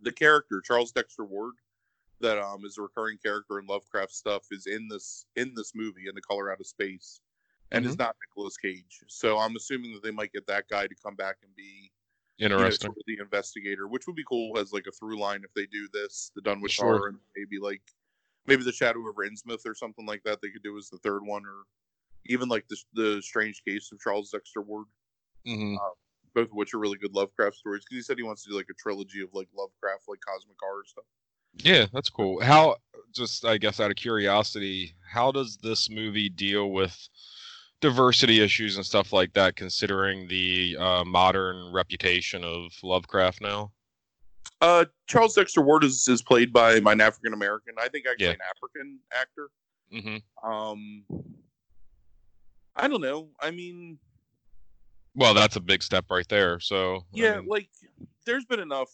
the 0.02 0.12
character 0.12 0.60
Charles 0.60 0.92
Dexter 0.92 1.24
Ward 1.24 1.54
that 2.20 2.38
um 2.38 2.64
is 2.64 2.78
a 2.78 2.82
recurring 2.82 3.18
character 3.24 3.58
in 3.58 3.66
Lovecraft 3.66 4.12
stuff 4.12 4.42
is 4.50 4.66
in 4.66 4.86
this 4.88 5.24
in 5.36 5.54
this 5.56 5.72
movie 5.74 6.08
in 6.08 6.14
the 6.14 6.20
color 6.20 6.52
out 6.52 6.60
of 6.60 6.66
space 6.66 7.20
and 7.72 7.84
is 7.86 7.96
not 7.98 8.14
Nicolas 8.28 8.56
Cage 8.58 9.02
so 9.08 9.38
I'm 9.38 9.56
assuming 9.56 9.94
that 9.94 10.02
they 10.02 10.10
might 10.10 10.32
get 10.32 10.46
that 10.46 10.68
guy 10.68 10.86
to 10.86 10.94
come 11.02 11.14
back 11.16 11.36
and 11.42 11.54
be 11.56 11.90
you 12.36 12.48
know, 12.48 12.56
Interesting. 12.56 12.88
sort 12.88 12.98
of 12.98 13.02
the 13.06 13.18
investigator 13.22 13.88
which 13.88 14.06
would 14.06 14.16
be 14.16 14.24
cool 14.28 14.58
as 14.58 14.72
like 14.72 14.86
a 14.88 14.92
through 14.92 15.18
line 15.18 15.42
if 15.44 15.54
they 15.54 15.66
do 15.66 15.88
this 15.92 16.30
the 16.34 16.42
Dunwich 16.42 16.72
Sure. 16.72 16.84
horror 16.98 17.08
and 17.08 17.18
maybe 17.36 17.58
like 17.58 17.80
maybe 18.46 18.62
the 18.62 18.72
Shadow 18.72 19.00
over 19.00 19.26
Innsmouth 19.26 19.66
or 19.66 19.74
something 19.74 20.06
like 20.06 20.22
that 20.24 20.40
they 20.40 20.50
could 20.50 20.62
do 20.62 20.76
as 20.78 20.88
the 20.88 20.98
third 20.98 21.22
one 21.24 21.42
or 21.46 21.64
even 22.26 22.48
like 22.48 22.66
the 22.68 22.76
the 22.94 23.22
strange 23.22 23.62
case 23.66 23.90
of 23.92 24.00
Charles 24.00 24.30
Dexter 24.30 24.62
Ward, 24.62 24.86
hmm 25.46 25.76
both 26.34 26.48
of 26.48 26.54
which 26.54 26.74
are 26.74 26.78
really 26.78 26.98
good 26.98 27.14
Lovecraft 27.14 27.56
stories. 27.56 27.84
Because 27.84 27.98
he 27.98 28.02
said 28.02 28.16
he 28.16 28.24
wants 28.24 28.42
to 28.42 28.50
do 28.50 28.56
like 28.56 28.66
a 28.70 28.74
trilogy 28.74 29.22
of 29.22 29.28
like 29.32 29.48
Lovecraft, 29.56 30.04
like 30.08 30.18
cosmic 30.26 30.56
horror 30.60 30.82
stuff. 30.84 31.04
Yeah, 31.56 31.86
that's 31.92 32.10
cool. 32.10 32.42
How, 32.42 32.76
just 33.12 33.44
I 33.44 33.58
guess 33.58 33.78
out 33.78 33.90
of 33.90 33.96
curiosity, 33.96 34.94
how 35.08 35.30
does 35.30 35.56
this 35.58 35.88
movie 35.88 36.28
deal 36.28 36.72
with 36.72 37.08
diversity 37.80 38.40
issues 38.40 38.76
and 38.76 38.84
stuff 38.84 39.12
like 39.12 39.32
that, 39.34 39.54
considering 39.54 40.26
the 40.26 40.76
uh, 40.78 41.04
modern 41.04 41.72
reputation 41.72 42.42
of 42.42 42.72
Lovecraft 42.82 43.40
now? 43.40 43.70
Uh, 44.64 44.86
Charles 45.06 45.34
Dexter 45.34 45.60
Ward 45.60 45.84
is, 45.84 46.08
is 46.08 46.22
played 46.22 46.50
by 46.50 46.76
an 46.76 47.00
African 47.02 47.34
American. 47.34 47.74
I 47.78 47.88
think 47.88 48.06
actually 48.10 48.26
Yeah. 48.28 48.32
an 48.32 48.38
African 48.56 48.98
actor. 49.12 49.50
hmm 49.92 50.48
Um, 50.48 51.04
I 52.74 52.88
don't 52.88 53.02
know. 53.02 53.28
I 53.40 53.50
mean, 53.50 53.98
Well, 55.14 55.34
that's 55.34 55.56
a 55.56 55.60
big 55.60 55.82
step 55.82 56.06
right 56.10 56.26
there. 56.28 56.60
So 56.60 56.96
I 56.96 57.00
yeah, 57.12 57.40
mean, 57.40 57.48
like 57.48 57.68
there's 58.24 58.46
been 58.46 58.58
enough. 58.60 58.88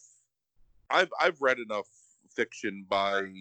I've 0.89 1.09
I've 1.21 1.41
read 1.41 1.57
enough 1.57 1.87
fiction 2.35 2.85
by 2.89 3.31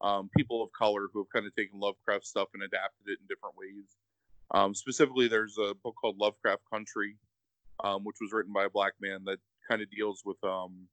um, 0.00 0.30
people 0.34 0.62
of 0.62 0.70
color 0.72 1.08
who 1.12 1.20
have 1.20 1.28
kind 1.34 1.46
of 1.46 1.54
taken 1.54 1.78
Lovecraft 1.78 2.24
stuff 2.26 2.48
and 2.54 2.62
adapted 2.62 3.08
it 3.08 3.18
in 3.20 3.26
different 3.28 3.56
ways. 3.58 3.84
Um, 4.52 4.74
specifically, 4.74 5.28
there's 5.28 5.58
a 5.58 5.74
book 5.84 5.96
called 6.00 6.16
Lovecraft 6.18 6.62
Country, 6.72 7.18
um, 7.84 8.04
which 8.04 8.16
was 8.22 8.32
written 8.32 8.54
by 8.54 8.64
a 8.64 8.70
black 8.70 8.94
man 9.02 9.22
that 9.26 9.38
kind 9.68 9.82
of 9.82 9.90
deals 9.90 10.22
with, 10.24 10.42
um, 10.44 10.88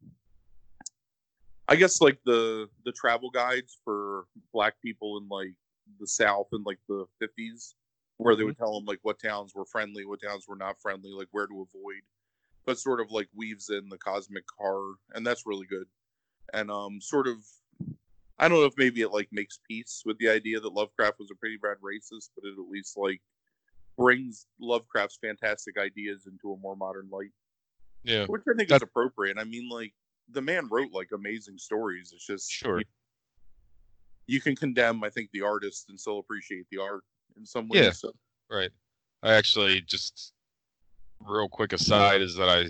I 1.69 1.75
guess, 1.75 2.01
like 2.01 2.19
the 2.25 2.67
the 2.83 2.91
travel 2.91 3.29
guides 3.29 3.77
for 3.85 4.25
black 4.53 4.73
people 4.81 5.17
in 5.19 5.27
like 5.29 5.53
the 5.99 6.07
South 6.07 6.47
in 6.51 6.63
like 6.63 6.79
the 6.89 7.05
50s, 7.21 7.75
where 8.17 8.35
they 8.35 8.43
would 8.43 8.57
tell 8.57 8.73
them 8.73 8.85
like 8.85 8.99
what 9.03 9.19
towns 9.19 9.53
were 9.55 9.65
friendly, 9.65 10.03
what 10.05 10.21
towns 10.21 10.45
were 10.47 10.55
not 10.55 10.81
friendly, 10.81 11.11
like 11.11 11.27
where 11.31 11.47
to 11.47 11.61
avoid 11.61 12.01
but 12.65 12.77
sort 12.77 12.99
of 13.01 13.09
like 13.09 13.27
weaves 13.35 13.69
in 13.71 13.89
the 13.89 13.97
cosmic 13.97 14.43
horror, 14.59 14.93
and 15.15 15.25
that's 15.25 15.47
really 15.47 15.65
good. 15.65 15.87
And 16.53 16.69
um, 16.69 17.01
sort 17.01 17.27
of, 17.27 17.37
I 18.37 18.47
don't 18.47 18.59
know 18.59 18.65
if 18.65 18.75
maybe 18.77 19.01
it 19.01 19.11
like 19.11 19.27
makes 19.31 19.59
peace 19.67 20.03
with 20.05 20.19
the 20.19 20.29
idea 20.29 20.59
that 20.59 20.73
Lovecraft 20.73 21.17
was 21.17 21.31
a 21.31 21.35
pretty 21.35 21.57
bad 21.57 21.77
racist, 21.83 22.29
but 22.35 22.47
it 22.47 22.53
at 22.59 22.69
least 22.69 22.95
like 22.95 23.21
brings 23.97 24.45
Lovecraft's 24.59 25.17
fantastic 25.19 25.79
ideas 25.79 26.27
into 26.27 26.53
a 26.53 26.57
more 26.57 26.75
modern 26.75 27.09
light, 27.11 27.31
yeah, 28.03 28.25
which 28.27 28.43
I 28.47 28.55
think 28.55 28.69
That- 28.69 28.75
is 28.75 28.83
appropriate. 28.83 29.37
I 29.39 29.45
mean, 29.45 29.67
like 29.67 29.93
the 30.31 30.41
man 30.41 30.67
wrote 30.69 30.91
like 30.91 31.09
amazing 31.13 31.57
stories. 31.57 32.11
It's 32.13 32.25
just 32.25 32.51
Sure. 32.51 32.79
You, 32.79 32.85
you 34.27 34.41
can 34.41 34.55
condemn, 34.55 35.03
I 35.03 35.09
think, 35.09 35.29
the 35.31 35.41
artist 35.41 35.89
and 35.89 35.99
still 35.99 36.19
appreciate 36.19 36.67
the 36.71 36.79
art 36.79 37.03
in 37.37 37.45
some 37.45 37.67
ways. 37.67 37.83
Yeah. 37.83 37.91
So, 37.91 38.11
right. 38.49 38.69
I 39.23 39.33
actually 39.33 39.81
just 39.81 40.33
real 41.19 41.49
quick 41.49 41.73
aside 41.73 42.21
is 42.21 42.35
that 42.35 42.47
I 42.47 42.67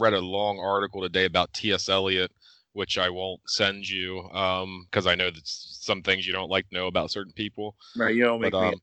read 0.00 0.14
a 0.14 0.20
long 0.20 0.58
article 0.58 1.02
today 1.02 1.24
about 1.24 1.52
T.S. 1.52 1.88
Eliot, 1.88 2.30
which 2.72 2.96
I 2.96 3.10
won't 3.10 3.40
send 3.46 3.88
you 3.88 4.22
because 4.88 5.06
I 5.06 5.14
know 5.14 5.30
that 5.30 5.42
some 5.44 6.02
things 6.02 6.26
you 6.26 6.32
don't 6.32 6.48
like 6.50 6.68
to 6.68 6.74
know 6.74 6.86
about 6.86 7.10
certain 7.10 7.32
people. 7.32 7.76
right, 7.96 8.14
you 8.14 8.22
know, 8.24 8.38
make 8.38 8.52
But, 8.52 8.62
me 8.62 8.68
um, 8.68 8.80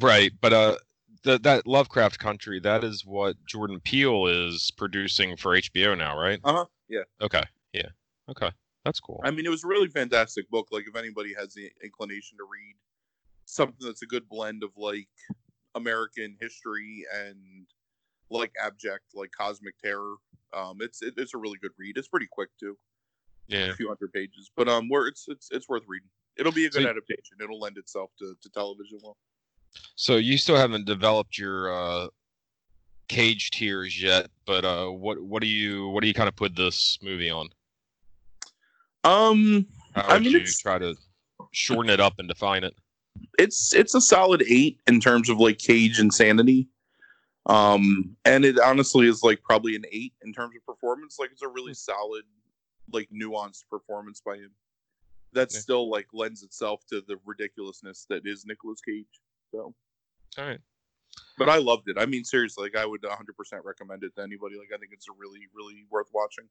right, 0.00 0.32
but 0.40 0.52
uh, 0.52 0.76
th- 1.24 1.42
that 1.42 1.66
Lovecraft 1.66 2.18
Country, 2.18 2.60
that 2.60 2.84
is 2.84 3.04
what 3.06 3.36
Jordan 3.46 3.80
Peele 3.80 4.26
is 4.26 4.70
producing 4.76 5.36
for 5.36 5.56
HBO 5.56 5.96
now, 5.96 6.18
right? 6.18 6.40
Uh-huh, 6.44 6.64
yeah. 6.88 7.02
Okay. 7.20 7.42
Yeah. 7.72 7.88
Okay. 8.28 8.50
That's 8.84 9.00
cool. 9.00 9.20
I 9.24 9.30
mean, 9.30 9.46
it 9.46 9.50
was 9.50 9.64
a 9.64 9.68
really 9.68 9.88
fantastic 9.88 10.48
book. 10.50 10.68
Like, 10.72 10.84
if 10.88 10.96
anybody 10.96 11.34
has 11.38 11.54
the 11.54 11.70
inclination 11.84 12.36
to 12.38 12.44
read 12.44 12.74
something 13.44 13.76
that's 13.86 14.02
a 14.02 14.06
good 14.06 14.28
blend 14.28 14.62
of 14.64 14.70
like 14.76 15.08
American 15.74 16.36
history 16.40 17.04
and 17.14 17.66
like 18.30 18.52
abject, 18.62 19.04
like 19.14 19.30
cosmic 19.30 19.78
terror, 19.78 20.14
um, 20.52 20.78
it's 20.80 21.02
it, 21.02 21.14
it's 21.16 21.34
a 21.34 21.38
really 21.38 21.58
good 21.60 21.70
read. 21.78 21.96
It's 21.96 22.08
pretty 22.08 22.28
quick 22.30 22.50
too, 22.58 22.76
Yeah. 23.48 23.66
a 23.70 23.74
few 23.74 23.88
hundred 23.88 24.12
pages, 24.12 24.50
but 24.56 24.68
um, 24.68 24.88
where 24.88 25.06
it's 25.06 25.26
it's 25.28 25.48
it's 25.52 25.68
worth 25.68 25.82
reading. 25.86 26.08
It'll 26.36 26.52
be 26.52 26.66
a 26.66 26.70
good 26.70 26.82
you- 26.82 26.88
adaptation. 26.88 27.36
It'll 27.42 27.60
lend 27.60 27.78
itself 27.78 28.10
to, 28.18 28.34
to 28.42 28.48
television 28.50 28.98
well. 29.02 29.16
So 29.94 30.16
you 30.16 30.36
still 30.38 30.56
haven't 30.56 30.86
developed 30.86 31.38
your 31.38 31.72
uh, 31.72 32.06
cage 33.08 33.50
tiers 33.50 34.00
yet, 34.00 34.28
but 34.46 34.64
uh, 34.64 34.86
what 34.86 35.22
what 35.22 35.42
do 35.42 35.48
you 35.48 35.88
what 35.88 36.00
do 36.02 36.08
you 36.08 36.14
kind 36.14 36.28
of 36.28 36.36
put 36.36 36.56
this 36.56 36.98
movie 37.02 37.30
on? 37.30 37.48
Um, 39.04 39.66
How 39.94 40.08
I 40.08 40.14
would 40.14 40.24
mean, 40.24 40.32
you 40.32 40.44
try 40.44 40.78
to 40.78 40.96
shorten 41.52 41.90
it 41.90 42.00
up 42.00 42.14
and 42.18 42.28
define 42.28 42.64
it? 42.64 42.74
it's 43.38 43.74
it's 43.74 43.94
a 43.94 44.00
solid 44.00 44.42
eight 44.48 44.80
in 44.86 44.98
terms 45.00 45.28
of 45.28 45.38
like 45.38 45.58
cage 45.58 46.00
insanity 46.00 46.68
um 47.46 48.16
and 48.24 48.44
it 48.44 48.58
honestly 48.58 49.06
is 49.06 49.22
like 49.22 49.42
probably 49.42 49.76
an 49.76 49.84
eight 49.92 50.14
in 50.24 50.32
terms 50.32 50.54
of 50.56 50.64
performance 50.64 51.16
like 51.18 51.30
it's 51.30 51.42
a 51.42 51.48
really 51.48 51.74
solid 51.74 52.22
like 52.92 53.08
nuanced 53.10 53.64
performance 53.68 54.22
by 54.24 54.36
him 54.36 54.50
that 55.32 55.52
Yeah. 55.52 55.58
still 55.58 55.90
like 55.90 56.06
lends 56.12 56.42
itself 56.42 56.82
to 56.88 57.02
the 57.06 57.16
ridiculousness 57.26 58.06
that 58.08 58.26
is 58.26 58.44
Nicolas 58.46 58.80
Cage 58.80 59.20
so 59.52 59.74
All 60.38 60.44
right. 60.44 60.58
but 61.38 61.48
I 61.48 61.58
loved 61.58 61.88
it 61.88 61.96
I 61.98 62.06
mean 62.06 62.24
seriously 62.24 62.64
like 62.64 62.76
I 62.76 62.86
would 62.86 63.02
100% 63.02 63.16
recommend 63.64 64.02
it 64.02 64.14
to 64.16 64.22
anybody 64.22 64.56
like 64.56 64.70
I 64.74 64.78
think 64.78 64.92
it's 64.92 65.08
a 65.08 65.12
really 65.16 65.46
really 65.54 65.84
worth 65.90 66.08
watching 66.12 66.48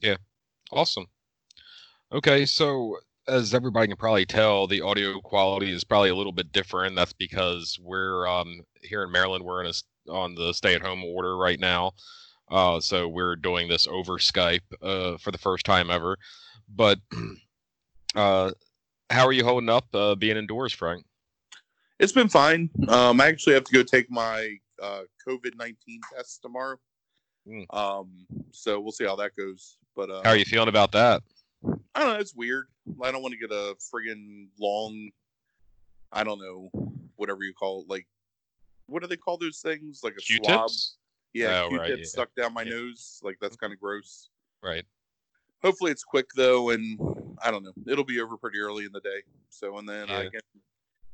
Yeah. 0.00 0.16
Awesome. 0.72 1.06
Okay, 2.12 2.46
so 2.46 2.96
as 3.28 3.54
everybody 3.54 3.88
can 3.88 3.96
probably 3.96 4.26
tell, 4.26 4.66
the 4.66 4.80
audio 4.80 5.20
quality 5.20 5.72
is 5.72 5.84
probably 5.84 6.10
a 6.10 6.14
little 6.14 6.32
bit 6.32 6.52
different. 6.52 6.96
That's 6.96 7.12
because 7.12 7.78
we're 7.80 8.26
um, 8.26 8.60
here 8.82 9.02
in 9.04 9.12
Maryland. 9.12 9.44
We're 9.44 9.64
in 9.64 9.72
a, 9.72 10.12
on 10.12 10.34
the 10.34 10.52
stay-at-home 10.52 11.04
order 11.04 11.36
right 11.36 11.60
now, 11.60 11.92
uh, 12.50 12.80
so 12.80 13.08
we're 13.08 13.36
doing 13.36 13.68
this 13.68 13.86
over 13.86 14.18
Skype 14.18 14.60
uh, 14.82 15.18
for 15.18 15.30
the 15.30 15.38
first 15.38 15.64
time 15.64 15.90
ever. 15.90 16.16
But 16.68 16.98
uh, 18.14 18.52
how 19.10 19.26
are 19.26 19.32
you 19.32 19.44
holding 19.44 19.68
up 19.68 19.86
uh, 19.94 20.14
being 20.14 20.36
indoors, 20.36 20.72
Frank? 20.72 21.04
It's 22.00 22.12
been 22.12 22.28
fine 22.28 22.68
um 22.88 23.20
I 23.20 23.26
actually 23.28 23.54
have 23.54 23.64
to 23.64 23.72
go 23.72 23.82
take 23.82 24.10
my 24.10 24.56
uh 24.82 25.02
COVID-19 25.26 25.74
test 26.14 26.42
tomorrow 26.42 26.76
Mm. 27.48 27.64
um 27.74 28.26
so 28.50 28.78
we'll 28.78 28.92
see 28.92 29.04
how 29.06 29.16
that 29.16 29.34
goes 29.34 29.78
but 29.96 30.10
uh 30.10 30.22
How 30.22 30.30
are 30.30 30.36
you 30.36 30.44
feeling 30.44 30.68
about 30.68 30.92
that? 30.92 31.22
I 31.94 32.00
don't 32.00 32.12
know. 32.14 32.18
It's 32.20 32.34
weird. 32.34 32.66
I 33.02 33.10
don't 33.10 33.22
want 33.22 33.32
to 33.32 33.38
get 33.40 33.50
a 33.50 33.74
friggin' 33.92 34.48
long, 34.60 35.10
I 36.12 36.22
don't 36.22 36.38
know, 36.38 36.70
whatever 37.16 37.42
you 37.42 37.52
call 37.54 37.80
it. 37.82 37.88
Like, 37.88 38.06
what 38.86 39.00
do 39.02 39.08
they 39.08 39.16
call 39.16 39.38
those 39.38 39.60
things? 39.60 40.00
Like 40.04 40.16
a 40.16 40.20
swab? 40.20 40.70
Yeah, 41.32 41.62
Oh, 41.64 41.68
Q-tip 41.70 41.80
right, 41.88 41.98
yeah. 41.98 42.04
stuck 42.04 42.34
down 42.34 42.52
my 42.54 42.62
Yeah. 42.62 42.72
nose. 42.74 43.20
Like 43.22 43.38
that's 43.40 43.56
kind 43.56 43.72
of 43.72 43.80
gross. 43.80 44.28
Right. 44.62 44.84
Hopefully 45.62 45.90
it's 45.92 46.04
quick 46.04 46.26
though, 46.36 46.70
and 46.70 46.98
I 47.42 47.50
don't 47.50 47.62
know. 47.64 47.72
It'll 47.86 48.04
be 48.04 48.20
over 48.20 48.36
pretty 48.36 48.58
early 48.58 48.84
in 48.84 48.92
the 48.92 49.00
day. 49.00 49.22
So 49.48 49.78
and 49.78 49.88
then 49.88 50.10
I 50.10 50.24
Yeah. 50.24 50.28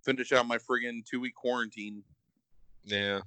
Can 0.07 0.17
finish 0.17 0.33
out 0.33 0.47
my 0.47 0.59
friggin' 0.59 1.05
two 1.05 1.21
week 1.21 1.35
quarantine. 1.35 2.03
Yeah. 2.85 3.21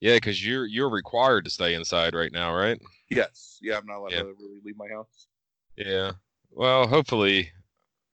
Yeah, 0.00 0.14
because 0.16 0.44
you're 0.44 0.66
you're 0.66 0.90
required 0.90 1.44
to 1.44 1.50
stay 1.50 1.74
inside 1.74 2.14
right 2.14 2.32
now, 2.32 2.54
right? 2.54 2.80
Yes, 3.08 3.58
yeah, 3.62 3.78
I'm 3.78 3.86
not 3.86 3.98
allowed 3.98 4.12
Yeah. 4.12 4.18
to 4.24 4.34
really 4.38 4.60
leave 4.64 4.76
my 4.76 4.88
house. 4.88 5.28
Yeah. 5.76 6.12
Well, 6.50 6.86
hopefully, 6.86 7.50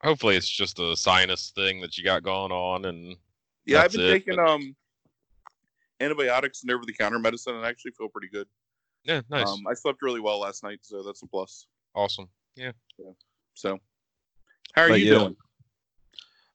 hopefully 0.01 0.35
it's 0.37 0.47
just 0.49 0.79
a 0.79 0.95
sinus 0.95 1.51
thing 1.55 1.81
that 1.81 1.97
you 1.97 2.03
got 2.03 2.23
going 2.23 2.51
on, 2.51 2.85
and 2.85 3.17
Yeah, 3.65 3.81
That's 3.81 3.93
I've 3.95 3.99
been 3.99 4.09
it, 4.09 4.11
taking 4.13 4.35
but- 4.37 4.49
um 4.49 4.75
antibiotics 5.99 6.63
and 6.63 6.71
over 6.71 6.85
the 6.85 6.93
counter 6.93 7.19
medicine, 7.19 7.55
and 7.55 7.65
I 7.65 7.69
actually 7.69 7.91
feel 7.91 8.09
pretty 8.09 8.29
good. 8.29 8.47
yeah, 9.03 9.21
nice, 9.29 9.47
Um, 9.47 9.65
I 9.67 9.73
slept 9.73 10.01
really 10.01 10.19
well 10.19 10.39
last 10.39 10.63
night, 10.63 10.79
so 10.81 11.03
that's 11.03 11.21
a 11.23 11.27
plus. 11.27 11.67
awesome. 11.93 12.29
Yeah. 12.55 12.71
So, 13.53 13.79
how 14.73 14.83
are 14.83 14.89
But 14.89 14.99
you 15.01 15.11
yeah. 15.11 15.19
doing? 15.19 15.37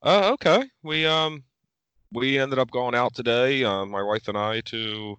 Uh, 0.07 0.31
okay. 0.35 0.63
We 0.85 1.05
um, 1.05 1.43
we 2.13 2.39
ended 2.39 2.61
up 2.61 2.71
going 2.71 2.95
out 2.95 3.13
today. 3.13 3.65
Uh, 3.65 3.85
my 3.85 4.05
wife 4.05 4.29
and 4.29 4.39
I 4.39 4.61
to 4.61 5.17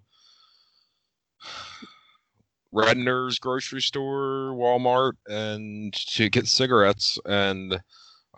Redner's 2.72 3.38
grocery 3.38 3.82
store, 3.82 4.54
Walmart, 4.56 5.12
and 5.26 5.92
to 5.92 6.30
get 6.30 6.46
cigarettes. 6.46 7.18
And 7.26 7.78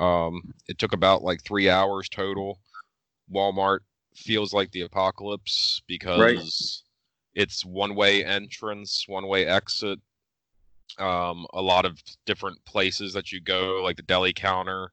um, 0.01 0.53
it 0.67 0.79
took 0.79 0.93
about 0.93 1.23
like 1.23 1.45
three 1.45 1.71
hours 1.71 2.09
total. 2.09 2.59
Walmart 3.33 3.81
feels 4.17 4.53
like 4.53 4.73
the 4.73 4.81
apocalypse 4.81 5.83
because 5.87 6.83
it's 7.33 7.65
one 7.65 7.95
way 7.95 8.25
entrance, 8.25 9.05
one 9.07 9.29
way 9.29 9.47
exit. 9.47 10.01
Um, 10.99 11.47
a 11.55 11.63
lot 11.63 11.85
of 11.85 12.03
different 12.27 12.65
places 12.65 13.13
that 13.13 13.31
you 13.31 13.41
go, 13.41 13.83
like 13.85 13.95
the 13.95 14.03
deli 14.03 14.33
counter. 14.33 14.91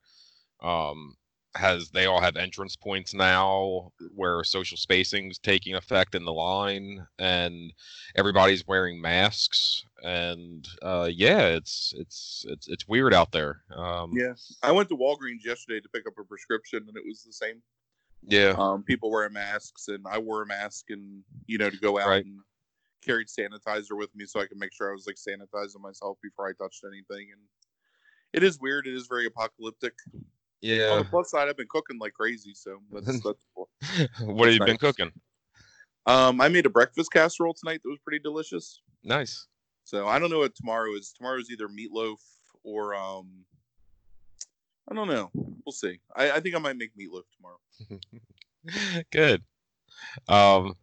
Um, 0.62 1.17
has 1.58 1.90
they 1.90 2.06
all 2.06 2.22
have 2.22 2.36
entrance 2.38 2.76
points 2.76 3.14
now 3.14 3.92
where 4.16 4.44
social 4.44 4.78
spacing 4.78 5.30
is 5.32 5.38
taking 5.40 5.76
effect 5.76 6.16
in 6.16 6.24
the 6.26 6.34
line 6.34 7.06
and 7.20 7.74
everybody's 8.16 8.66
wearing 8.68 9.02
masks 9.02 9.84
and 10.04 10.68
uh 10.82 11.10
yeah 11.12 11.48
it's 11.48 11.94
it's 11.98 12.46
it's 12.50 12.68
it's 12.68 12.88
weird 12.88 13.14
out 13.14 13.32
there 13.32 13.62
um 13.76 14.12
Yeah, 14.16 14.34
I 14.64 14.72
went 14.72 14.90
to 14.90 14.96
Walgreens 14.98 15.44
yesterday 15.44 15.80
to 15.82 15.90
pick 15.90 16.08
up 16.08 16.14
a 16.20 16.24
prescription, 16.24 16.86
and 16.88 16.96
it 16.98 17.04
was 17.06 17.24
the 17.24 17.34
same. 17.34 17.62
yeah 18.28 18.54
Um, 18.58 18.84
people 18.84 19.10
wearing 19.12 19.34
masks, 19.34 19.88
and 19.88 20.06
I 20.08 20.18
wore 20.20 20.44
a 20.44 20.46
mask, 20.46 20.86
and 20.90 21.24
you 21.48 21.58
know, 21.58 21.70
to 21.70 21.78
go 21.78 22.00
out 22.00 22.08
Right. 22.10 22.26
and 22.26 22.40
carried 23.04 23.28
sanitizer 23.28 23.98
with 23.98 24.14
me 24.16 24.26
so 24.26 24.40
I 24.40 24.46
could 24.48 24.58
make 24.58 24.74
sure 24.74 24.90
I 24.90 24.94
was 24.94 25.08
like 25.08 25.16
sanitizing 25.18 25.82
myself 25.82 26.18
before 26.22 26.48
I 26.48 26.54
touched 26.54 26.84
anything. 26.86 27.30
And 27.32 27.42
it 28.34 28.44
is 28.44 28.60
weird. 28.60 28.86
It 28.88 28.94
is 28.96 29.08
very 29.08 29.26
apocalyptic. 29.26 29.94
On 30.64 30.70
yeah 30.70 30.98
the 30.98 31.06
plus 31.06 31.30
side, 31.32 31.48
I've 31.48 31.58
been 31.58 31.68
cooking 31.70 32.00
like 32.00 32.14
crazy, 32.14 32.54
so 32.54 32.80
that's 32.92 33.06
that's 33.24 33.44
cool. 33.56 33.70
what 34.26 34.48
have 34.48 34.54
you 34.54 34.66
been 34.66 34.78
cooking 34.78 35.12
Um, 36.06 36.42
I 36.42 36.48
made 36.48 36.66
a 36.66 36.70
breakfast 36.70 37.12
casserole 37.12 37.54
tonight 37.54 37.82
that 37.84 37.90
was 37.90 38.00
pretty 38.00 38.20
delicious. 38.20 38.82
nice 39.04 39.48
So 39.84 40.08
I 40.08 40.20
don't 40.20 40.30
know 40.30 40.40
what 40.40 40.56
tomorrow 40.56 40.94
is. 40.96 41.14
Tomorrow 41.14 41.40
is 41.40 41.50
either 41.50 41.68
meatloaf 41.68 42.18
or 42.64 42.96
um, 42.96 43.46
I 44.90 44.96
don't 44.96 45.08
know. 45.08 45.30
We'll 45.34 45.72
see. 45.74 46.00
I, 46.16 46.32
I 46.32 46.40
think 46.40 46.56
I 46.56 46.60
might 46.60 46.78
make 46.78 46.92
meatloaf 46.98 47.24
tomorrow. 47.36 48.02
good 49.12 49.44
um 50.28 50.74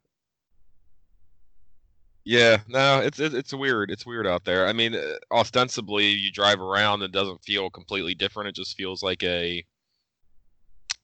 yeah 2.24 2.58
no 2.68 3.00
it's 3.00 3.20
it's 3.20 3.52
weird 3.52 3.90
it's 3.90 4.06
weird 4.06 4.26
out 4.26 4.44
there. 4.44 4.66
I 4.66 4.72
mean 4.72 4.94
uh, 4.94 5.14
ostensibly 5.30 6.06
you 6.08 6.30
drive 6.32 6.60
around 6.60 7.02
and 7.02 7.14
it 7.14 7.18
doesn't 7.18 7.42
feel 7.44 7.68
completely 7.70 8.14
different 8.14 8.48
it 8.48 8.54
just 8.54 8.76
feels 8.76 9.02
like 9.02 9.22
a 9.22 9.64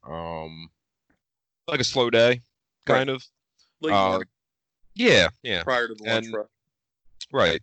um 0.09 0.71
like 1.69 1.81
a 1.81 1.85
slow 1.85 2.11
day 2.11 2.41
kind 2.87 3.09
of. 3.11 3.25
Like 3.81 3.93
Uh, 3.93 4.21
yeah 4.95 5.29
yeah. 5.43 5.63
Prior 5.63 5.89
to 5.89 5.95
the 5.95 6.05
lunch 6.05 6.27
and- 6.27 6.35
rush. 6.35 6.47
right. 7.33 7.61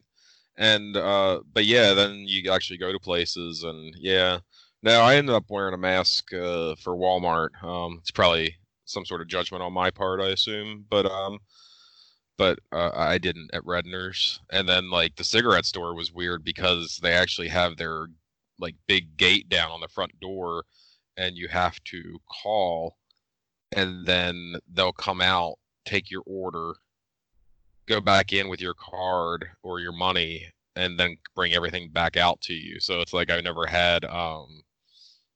And 0.58 0.96
uh 0.98 1.42
but 1.54 1.66
yeah 1.66 1.94
then 1.94 2.26
you 2.28 2.52
actually 2.52 2.78
go 2.78 2.92
to 2.92 3.00
places 3.00 3.64
and 3.64 3.94
yeah. 4.00 4.40
No 4.84 5.02
i 5.02 5.16
ended 5.16 5.34
up 5.36 5.46
wearing 5.50 5.74
a 5.74 5.78
mask 5.78 6.32
uh 6.34 6.76
for 6.76 6.96
walmart. 6.96 7.50
Um 7.64 7.98
it's 8.02 8.12
probably 8.12 8.56
some 8.86 9.06
sort 9.06 9.22
of 9.22 9.28
judgment 9.28 9.62
on 9.64 9.74
my 9.74 9.90
part 9.92 10.22
i 10.22 10.30
assume 10.30 10.86
but 10.90 11.06
um 11.06 11.40
but 12.38 12.60
uh, 12.72 12.92
i 12.94 13.18
didn't 13.18 13.50
at 13.54 13.66
redner's 13.66 14.40
and 14.52 14.68
then 14.68 14.90
like 14.90 15.16
the 15.16 15.24
cigarette 15.24 15.66
store 15.66 15.96
was 15.96 16.14
weird 16.14 16.44
because 16.44 17.00
they 17.02 17.14
actually 17.14 17.48
have 17.48 17.78
their 17.78 18.08
like 18.60 18.76
big 18.88 19.18
gate 19.18 19.50
down 19.50 19.72
on 19.72 19.82
the 19.82 19.88
front 19.88 20.18
door 20.20 20.64
and 21.18 21.38
you 21.38 21.48
have 21.48 21.82
to 21.84 22.20
call 22.44 22.98
and 23.76 24.06
then 24.06 24.56
they'll 24.74 24.94
come 24.94 25.22
out 25.22 25.56
take 25.86 26.10
your 26.10 26.24
order 26.26 26.74
go 27.88 28.02
back 28.02 28.34
in 28.34 28.50
with 28.50 28.62
your 28.62 28.74
card 28.74 29.48
or 29.64 29.80
your 29.80 29.94
money 29.94 30.46
and 30.76 31.00
then 31.00 31.18
bring 31.36 31.54
everything 31.54 31.90
back 31.90 32.18
out 32.18 32.40
to 32.42 32.54
you. 32.54 32.80
So 32.80 33.02
it's 33.02 33.14
like 33.14 33.32
I've 33.32 33.44
never 33.44 33.66
had 33.66 34.06
um 34.06 34.62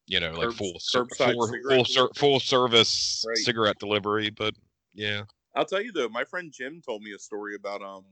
you 0.05 0.19
know 0.19 0.31
like 0.33 0.51
full 0.51 0.79
full 0.79 1.85
full, 1.85 2.09
full 2.15 2.39
service 2.39 3.25
Right. 3.27 3.37
cigarette 3.37 3.79
delivery, 3.79 4.29
but 4.29 4.53
yeah. 4.93 5.23
I'll 5.55 5.65
tell 5.65 5.81
you 5.81 5.91
though, 5.91 6.09
my 6.09 6.23
friend 6.23 6.51
Jim 6.51 6.81
told 6.85 7.03
me 7.03 7.13
a 7.13 7.19
story 7.19 7.55
about 7.55 7.81
um 7.81 8.05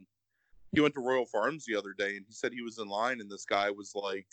he 0.71 0.81
went 0.81 0.93
to 0.93 1.01
Royal 1.01 1.25
Farms 1.25 1.65
the 1.65 1.75
other 1.75 1.93
day 1.97 2.17
and 2.17 2.25
he 2.27 2.33
said 2.33 2.53
he 2.53 2.61
was 2.61 2.77
in 2.77 2.87
line 2.87 3.21
and 3.21 3.29
this 3.29 3.45
guy 3.45 3.69
was 3.71 3.93
like 3.95 4.27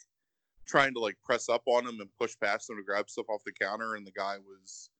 trying 0.67 0.93
to 0.95 1.01
like 1.01 1.17
press 1.25 1.49
up 1.49 1.63
on 1.67 1.87
him 1.87 2.01
and 2.01 2.11
push 2.19 2.35
past 2.43 2.69
him 2.69 2.77
to 2.77 2.83
grab 2.83 3.09
stuff 3.09 3.27
off 3.29 3.43
the 3.45 3.53
counter 3.53 3.95
and 3.95 4.07
the 4.07 4.13
guy 4.13 4.37
was 4.39 4.91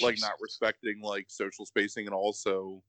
like 0.00 0.16
not 0.20 0.34
respecting 0.40 1.00
like 1.00 1.26
social 1.28 1.66
spacing 1.66 2.06
and 2.06 2.14
also 2.14 2.82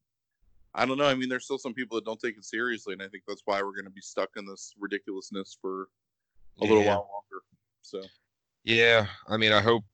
I 0.77 0.85
don't 0.85 0.97
know. 0.97 1.05
I 1.05 1.15
mean, 1.15 1.29
there's 1.29 1.45
still 1.45 1.57
some 1.57 1.73
people 1.73 1.95
that 1.95 2.03
don't 2.03 2.19
take 2.19 2.37
it 2.37 2.43
seriously, 2.43 2.91
and 2.93 3.01
I 3.01 3.07
think 3.07 3.23
that's 3.25 3.41
why 3.45 3.61
we're 3.63 3.71
going 3.71 3.85
to 3.85 3.89
be 3.89 4.01
stuck 4.01 4.31
in 4.35 4.45
this 4.45 4.73
ridiculousness 4.77 5.57
for 5.61 5.87
a 6.59 6.65
little 6.65 6.83
while 6.83 7.07
longer. 7.13 7.43
So 7.81 8.01
Yeah, 8.65 9.07
I 9.29 9.37
mean, 9.37 9.53
I 9.53 9.61
hope, 9.61 9.85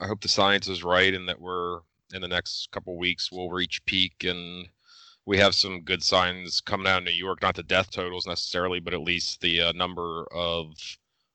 I 0.00 0.06
hope 0.06 0.22
the 0.22 0.28
science 0.28 0.68
is 0.68 0.82
right, 0.82 1.12
and 1.12 1.28
that 1.28 1.38
we're 1.38 1.80
in 2.14 2.22
the 2.22 2.28
next 2.28 2.70
couple 2.70 2.96
weeks 2.96 3.30
we'll 3.32 3.50
reach 3.50 3.84
peak, 3.86 4.24
and 4.24 4.68
we 5.24 5.38
have 5.38 5.54
some 5.54 5.82
good 5.82 6.02
signs 6.02 6.60
coming 6.60 6.86
out 6.86 6.98
of 6.98 7.04
New 7.04 7.10
York. 7.10 7.42
Not 7.42 7.56
the 7.56 7.62
death 7.62 7.90
totals 7.90 8.26
necessarily, 8.26 8.80
but 8.80 8.94
at 8.94 9.00
least 9.00 9.40
the 9.40 9.60
uh, 9.60 9.72
number 9.72 10.26
of 10.32 10.74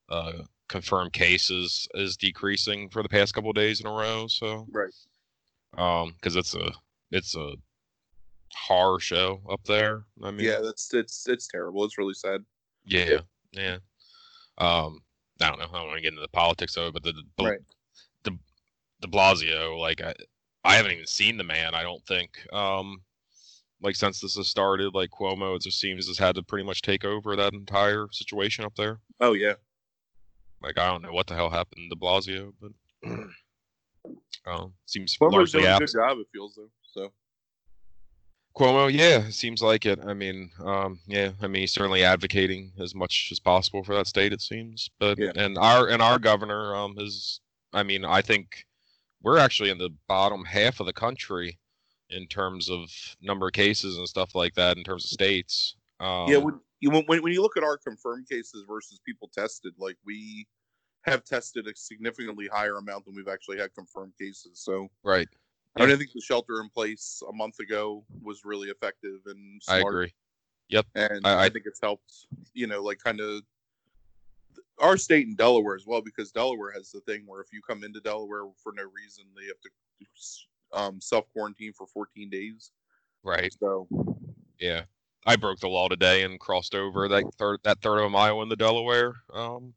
uh, 0.10 0.44
confirmed 0.70 1.14
cases 1.14 1.88
is 1.96 2.16
decreasing 2.18 2.90
for 2.90 3.04
the 3.04 3.10
past 3.10 3.34
couple 3.34 3.50
of 3.50 3.56
days 3.56 3.82
in 3.82 3.88
a 3.88 3.92
row. 3.92 4.28
So, 4.28 4.66
right, 4.72 4.94
um, 5.78 6.14
because 6.16 6.36
it's 6.36 6.56
a, 6.56 6.72
it's 7.12 7.36
a 7.36 7.54
horror 8.54 9.00
show 9.00 9.42
up 9.50 9.62
there. 9.66 10.04
I 10.24 10.32
mean, 10.32 10.46
yeah, 10.46 10.60
that's 10.62 10.94
it's 10.94 11.28
it's 11.28 11.48
terrible. 11.48 11.84
It's 11.86 11.98
really 11.98 12.14
sad. 12.14 12.42
yeah, 12.86 13.20
yeah. 13.52 13.78
Um, 14.58 15.00
I 15.42 15.50
don't 15.50 15.60
know. 15.60 15.66
I 15.74 15.78
don't 15.80 15.88
want 15.88 15.98
to 15.98 16.02
get 16.02 16.10
into 16.14 16.22
the 16.22 16.28
politics 16.30 16.78
of 16.78 16.88
it, 16.88 16.94
but 16.94 17.04
the 17.04 17.14
the, 17.38 17.44
Right. 17.44 17.60
the 18.24 18.38
De 19.02 19.08
Blasio, 19.08 19.78
like 19.80 20.02
I, 20.02 20.14
I 20.64 20.76
haven't 20.76 20.92
even 20.92 21.08
seen 21.08 21.38
the 21.38 21.44
man. 21.44 21.74
I 21.74 21.84
don't 21.84 22.06
think. 22.06 22.40
Um, 22.54 23.02
like 23.82 23.96
since 23.96 24.20
this 24.22 24.36
has 24.36 24.48
started, 24.48 24.94
like 24.94 25.10
Cuomo, 25.10 25.56
it 25.56 25.64
just 25.64 25.80
seems 25.80 26.08
has 26.08 26.18
had 26.20 26.36
to 26.36 26.44
pretty 26.44 26.66
much 26.66 26.82
take 26.82 27.04
over 27.04 27.36
that 27.36 27.54
entire 27.54 28.08
situation 28.12 28.64
up 28.64 28.76
there. 28.76 29.00
Oh 29.20 29.34
yeah, 29.34 29.54
Like 30.62 30.78
I 30.78 30.88
don't 30.88 31.02
know 31.02 31.14
what 31.14 31.28
the 31.28 31.36
hell 31.36 31.50
happened 31.50 31.90
to 31.92 31.98
Blasio, 31.98 32.54
but 32.62 32.72
um, 34.46 34.74
seems 34.86 35.18
Cuomo's 35.18 35.34
largely 35.34 35.62
doing 35.62 35.74
a 35.74 35.80
good 35.80 35.90
job. 35.92 36.18
It 36.20 36.28
feels 36.32 36.56
though. 36.56 36.70
So 36.92 37.12
Cuomo, 38.56 38.92
yeah, 38.94 39.30
seems 39.30 39.64
like 39.64 39.86
it. 39.88 40.00
I 40.06 40.14
mean, 40.14 40.52
um, 40.64 41.00
yeah, 41.08 41.32
I 41.42 41.48
mean, 41.48 41.62
he's 41.62 41.74
certainly 41.74 42.04
advocating 42.04 42.74
as 42.80 42.94
much 42.94 43.30
as 43.32 43.40
possible 43.40 43.84
for 43.84 43.96
that 43.96 44.08
state. 44.08 44.34
It 44.34 44.42
seems, 44.42 44.90
but 45.00 45.18
Yeah. 45.18 45.32
and 45.36 45.58
our 45.58 45.88
and 45.88 46.02
our 46.04 46.20
governor 46.20 46.76
um 46.76 46.96
is, 47.00 47.40
I 47.74 47.82
mean, 47.84 48.06
I 48.06 48.22
think 48.22 48.66
we're 49.24 49.38
actually 49.38 49.70
in 49.70 49.78
the 49.78 49.90
bottom 50.08 50.44
half 50.46 50.80
of 50.80 50.86
the 50.86 50.94
country 50.94 51.58
in 52.10 52.28
terms 52.28 52.70
of 52.70 52.90
number 53.22 53.48
of 53.48 53.54
cases 53.54 53.98
and 53.98 54.08
stuff 54.08 54.36
like 54.36 54.54
that 54.56 54.78
in 54.78 54.84
terms 54.84 55.06
of 55.06 55.10
states. 55.12 55.76
Um, 56.00 56.28
yeah, 56.28 56.38
when 56.38 56.60
you 56.80 56.90
when, 56.90 57.06
when 57.06 57.32
you 57.32 57.42
look 57.42 57.58
at 57.58 57.64
our 57.64 57.78
confirmed 57.78 58.28
cases 58.30 58.64
versus 58.68 59.00
people 59.06 59.30
tested, 59.34 59.74
like 59.78 59.98
we 60.06 60.48
have 61.04 61.24
tested 61.24 61.68
a 61.68 61.72
significantly 61.76 62.48
higher 62.52 62.78
amount 62.78 63.06
than 63.06 63.16
we've 63.16 63.28
actually 63.28 63.58
had 63.58 63.74
confirmed 63.74 64.14
cases. 64.20 64.62
So 64.64 64.88
right. 65.04 65.28
I 65.78 65.86
mean, 65.86 65.92
I 65.94 65.96
think 65.96 66.12
the 66.14 66.20
shelter 66.22 66.60
in 66.60 66.70
place 66.70 67.24
a 67.30 67.34
month 67.34 67.60
ago 67.60 68.04
was 68.22 68.42
really 68.44 68.68
effective 68.70 69.20
and 69.28 69.62
I 69.70 69.80
smart. 69.80 69.94
agree. 69.94 70.14
and 70.96 71.26
I- 71.26 71.34
I, 71.34 71.44
I- 71.46 71.50
think 71.50 71.66
it's 71.66 71.80
helped. 71.82 72.12
You 72.54 72.68
know, 72.68 72.82
like 72.84 73.00
kind 73.00 73.20
of 73.22 73.42
our 74.82 74.98
state 74.98 75.28
and 75.28 75.38
Delaware 75.38 75.76
as 75.76 75.86
well, 75.86 76.02
because 76.02 76.32
Delaware 76.32 76.72
has 76.74 76.92
the 76.92 77.02
thing 77.02 77.24
where 77.26 77.42
if 77.42 77.54
you 77.54 77.62
come 77.62 77.84
into 77.84 78.02
Delaware 78.02 78.44
for 78.62 78.74
no 78.76 78.84
reason, 78.84 79.26
they 79.36 79.46
have 79.48 79.62
to 79.62 79.70
um, 80.74 81.00
self 81.02 81.26
quarantine 81.34 81.74
for 81.74 81.86
14 81.88 82.30
days. 82.30 82.72
Right. 83.24 83.54
So 83.60 83.88
Yeah. 84.60 84.84
I 85.26 85.36
broke 85.36 85.60
the 85.60 85.68
law 85.68 85.88
today 85.88 86.24
and 86.24 86.40
crossed 86.40 86.74
over 86.74 87.08
that 87.08 87.24
third 87.38 87.60
that 87.64 87.80
third 87.82 88.00
of 88.00 88.06
a 88.06 88.10
mile 88.10 88.42
into 88.42 88.56
Delaware. 88.56 89.14
Um, 89.32 89.74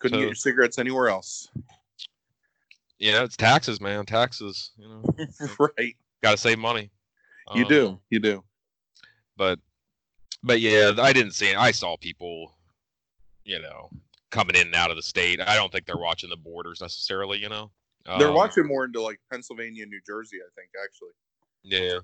couldn't 0.00 0.16
So- 0.16 0.20
get 0.20 0.26
your 0.26 0.34
cigarettes 0.34 0.78
anywhere 0.80 1.08
else. 1.08 1.48
Yeah, 2.98 3.22
it's 3.22 3.36
taxes, 3.36 3.80
man. 3.80 4.04
Taxes. 4.06 4.72
You 4.76 4.88
know, 4.88 5.04
right. 5.78 5.94
got 6.22 6.32
to 6.32 6.36
save 6.36 6.58
money. 6.58 6.90
You 7.54 7.62
Um, 7.64 7.68
do. 7.68 8.00
You 8.10 8.18
do. 8.20 8.44
but 9.36 9.58
but 10.42 10.60
yeah, 10.60 10.92
I 10.98 11.12
didn't 11.12 11.32
see 11.32 11.50
it. 11.50 11.56
I 11.56 11.70
saw 11.70 11.96
people, 11.96 12.56
you 13.44 13.60
know, 13.60 13.90
coming 14.34 14.56
in 14.56 14.66
and 14.66 14.74
out 14.74 14.90
of 14.90 14.96
the 14.96 15.02
state. 15.02 15.40
I 15.40 15.54
don't 15.54 15.70
think 15.70 15.86
they're 15.86 15.96
watching 15.96 16.28
the 16.28 16.36
borders 16.36 16.80
necessarily. 16.80 17.38
You 17.38 17.48
know, 17.48 17.70
They're 18.18 18.28
Um, 18.28 18.34
watching 18.34 18.66
more 18.66 18.84
into 18.84 19.00
like 19.00 19.20
Pennsylvania, 19.30 19.86
New 19.86 20.00
Jersey. 20.06 20.38
I 20.38 20.50
think 20.56 20.70
actually, 20.82 21.12
Yeah, 21.62 22.00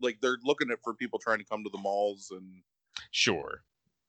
like 0.00 0.20
they're 0.20 0.38
looking 0.44 0.70
at 0.70 0.78
for 0.84 0.94
people 0.94 1.18
trying 1.18 1.38
to 1.38 1.44
come 1.44 1.64
to 1.64 1.70
the 1.70 1.78
malls 1.78 2.30
and 2.30 2.62
sure. 3.10 3.64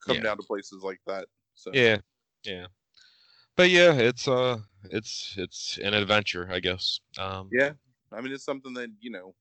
come 0.05 0.17
Yeah. 0.17 0.23
down 0.23 0.38
to 0.38 0.43
places 0.43 0.83
like 0.83 0.99
that. 1.07 1.27
So 1.55 1.71
Yeah, 1.73 1.97
yeah. 2.43 2.67
But 3.55 3.69
yeah, 3.71 3.93
it's 3.93 4.27
uh, 4.27 4.60
it's 4.91 5.33
it's 5.38 5.79
an 5.79 5.93
adventure, 5.95 6.47
I 6.51 6.60
guess. 6.60 6.99
Um, 7.17 7.49
yeah. 7.51 7.71
I 8.12 8.21
mean, 8.21 8.31
it's 8.31 8.43
something 8.45 8.73
that 8.75 8.89
you 8.99 9.10
know, 9.10 9.33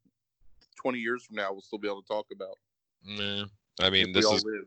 twenty 0.81 0.99
years 1.01 1.25
from 1.25 1.37
now, 1.37 1.53
we'll 1.53 1.61
still 1.61 1.79
be 1.79 1.89
able 1.89 2.03
to 2.03 2.09
talk 2.09 2.27
about. 2.33 2.57
yeah. 3.03 3.45
I 3.81 3.91
mean, 3.91 4.13
this 4.13 4.25
is 4.25 4.43
live. 4.45 4.65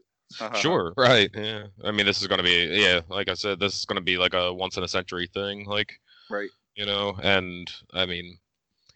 Sure, 0.56 0.94
right? 0.98 1.30
Yeah. 1.34 1.64
I 1.84 1.92
mean, 1.92 2.06
this 2.06 2.22
is 2.22 2.28
gonna 2.28 2.44
be 2.44 2.70
yeah, 2.72 3.02
like 3.10 3.30
I 3.30 3.34
said, 3.34 3.60
this 3.60 3.76
is 3.76 3.86
gonna 3.86 4.02
be 4.02 4.18
like 4.18 4.34
a 4.34 4.54
once 4.54 4.78
in 4.78 4.84
a 4.84 4.88
century 4.88 5.28
thing, 5.34 5.66
like 5.66 5.94
right. 6.30 6.50
you 6.76 6.86
know. 6.86 7.16
And 7.22 7.70
I 7.94 8.06
mean, 8.06 8.38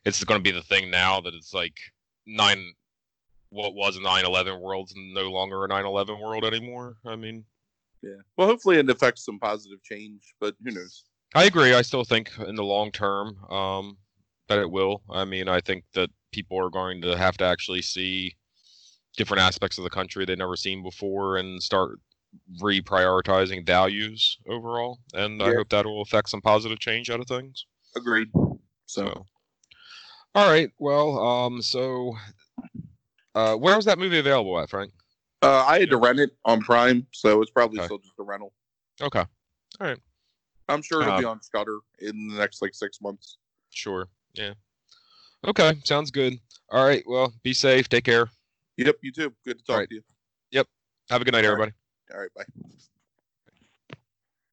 it's 0.06 0.24
gonna 0.24 0.40
be 0.40 0.52
the 0.52 0.62
thing 0.62 0.90
now 0.90 1.22
that 1.22 1.34
it's 1.34 1.54
like 1.54 1.78
nine. 2.26 2.74
What 3.50 3.76
was 3.76 3.98
a 3.98 4.00
9/11 4.00 4.60
world's 4.60 4.94
no 4.96 5.30
longer 5.30 5.64
a 5.64 5.70
9/11 5.70 6.20
world 6.20 6.44
anymore. 6.44 6.98
I 7.06 7.16
mean, 7.16 7.46
Yeah. 8.02 8.22
Well, 8.36 8.48
hopefully 8.48 8.78
it 8.78 8.90
affects 8.90 9.26
some 9.26 9.40
positive 9.40 9.84
change, 9.84 10.34
but 10.40 10.56
who 10.64 10.72
knows? 10.72 11.04
I 11.36 11.46
agree. 11.46 11.74
I 11.74 11.82
still 11.82 12.04
think 12.04 12.32
in 12.48 12.56
the 12.56 12.64
long 12.64 12.92
term 12.92 13.44
um, 13.52 13.98
that 14.48 14.60
it 14.60 14.70
will. 14.70 15.04
I 15.10 15.26
mean, 15.26 15.48
I 15.48 15.62
think 15.62 15.86
that 15.94 16.10
people 16.32 16.60
are 16.60 16.70
going 16.70 17.02
to 17.02 17.18
have 17.18 17.38
to 17.38 17.46
actually 17.46 17.82
see 17.82 18.36
different 19.18 19.42
aspects 19.42 19.78
of 19.78 19.84
the 19.84 19.90
country 19.90 20.26
they've 20.26 20.38
never 20.38 20.56
seen 20.56 20.84
before 20.84 21.38
and 21.38 21.62
start 21.62 22.00
reprioritizing 22.62 23.66
values 23.66 24.38
overall. 24.48 25.00
And 25.14 25.42
I 25.42 25.54
hope 25.54 25.70
that 25.70 25.86
will 25.86 26.02
affect 26.02 26.30
some 26.30 26.42
positive 26.42 26.80
change 26.80 27.10
out 27.10 27.20
of 27.20 27.28
things. 27.28 27.66
Agreed. 27.96 28.30
So, 28.34 29.06
So, 29.06 29.26
all 30.36 30.50
right. 30.50 30.72
Well, 30.80 31.20
um, 31.20 31.62
so 31.62 32.16
uh, 33.36 33.56
where 33.56 33.76
was 33.76 33.86
that 33.86 34.00
movie 34.00 34.20
available 34.20 34.60
at, 34.60 34.70
Frank? 34.70 34.92
uh, 35.44 35.64
I 35.68 35.80
had 35.80 35.90
to 35.92 35.98
rent 35.98 36.20
it 36.20 36.32
on 36.46 36.62
Prime, 36.62 37.06
so 37.12 37.42
it's 37.42 37.52
probably 37.52 37.80
Okay. 37.80 37.86
still 37.86 37.98
just 38.00 38.14
a 38.20 38.24
rental. 38.24 38.54
Okay. 39.02 39.20
All 39.20 39.88
right. 39.88 40.00
I'm 40.70 40.82
sure 40.82 41.02
it'll 41.02 41.18
be 41.18 41.26
Um, 41.26 41.32
on 41.32 41.42
Shudder 41.54 41.80
in 42.00 42.30
the 42.30 42.36
next 42.38 42.62
like 42.62 42.74
six 42.74 43.02
months. 43.02 43.38
Sure. 43.70 44.08
Yeah. 44.34 44.54
Okay. 45.46 45.74
Sounds 45.84 46.10
good. 46.10 46.40
All 46.70 46.86
right. 46.86 47.04
Well, 47.06 47.34
be 47.44 47.54
safe. 47.54 47.90
Take 47.90 48.06
care. 48.06 48.30
Yep, 48.78 48.96
you 49.02 49.12
too. 49.12 49.34
Good 49.46 49.60
to 49.60 49.64
talk 49.64 49.74
Alright. 49.74 49.90
to 49.90 49.96
you. 49.96 50.02
Yep. 50.52 50.68
Have 51.10 51.22
a 51.22 51.26
good 51.26 51.34
night, 51.34 51.46
All 51.46 51.52
right. 51.52 51.54
everybody. 51.54 51.72
All 52.14 52.20
right, 52.20 52.30
bye. 52.36 52.44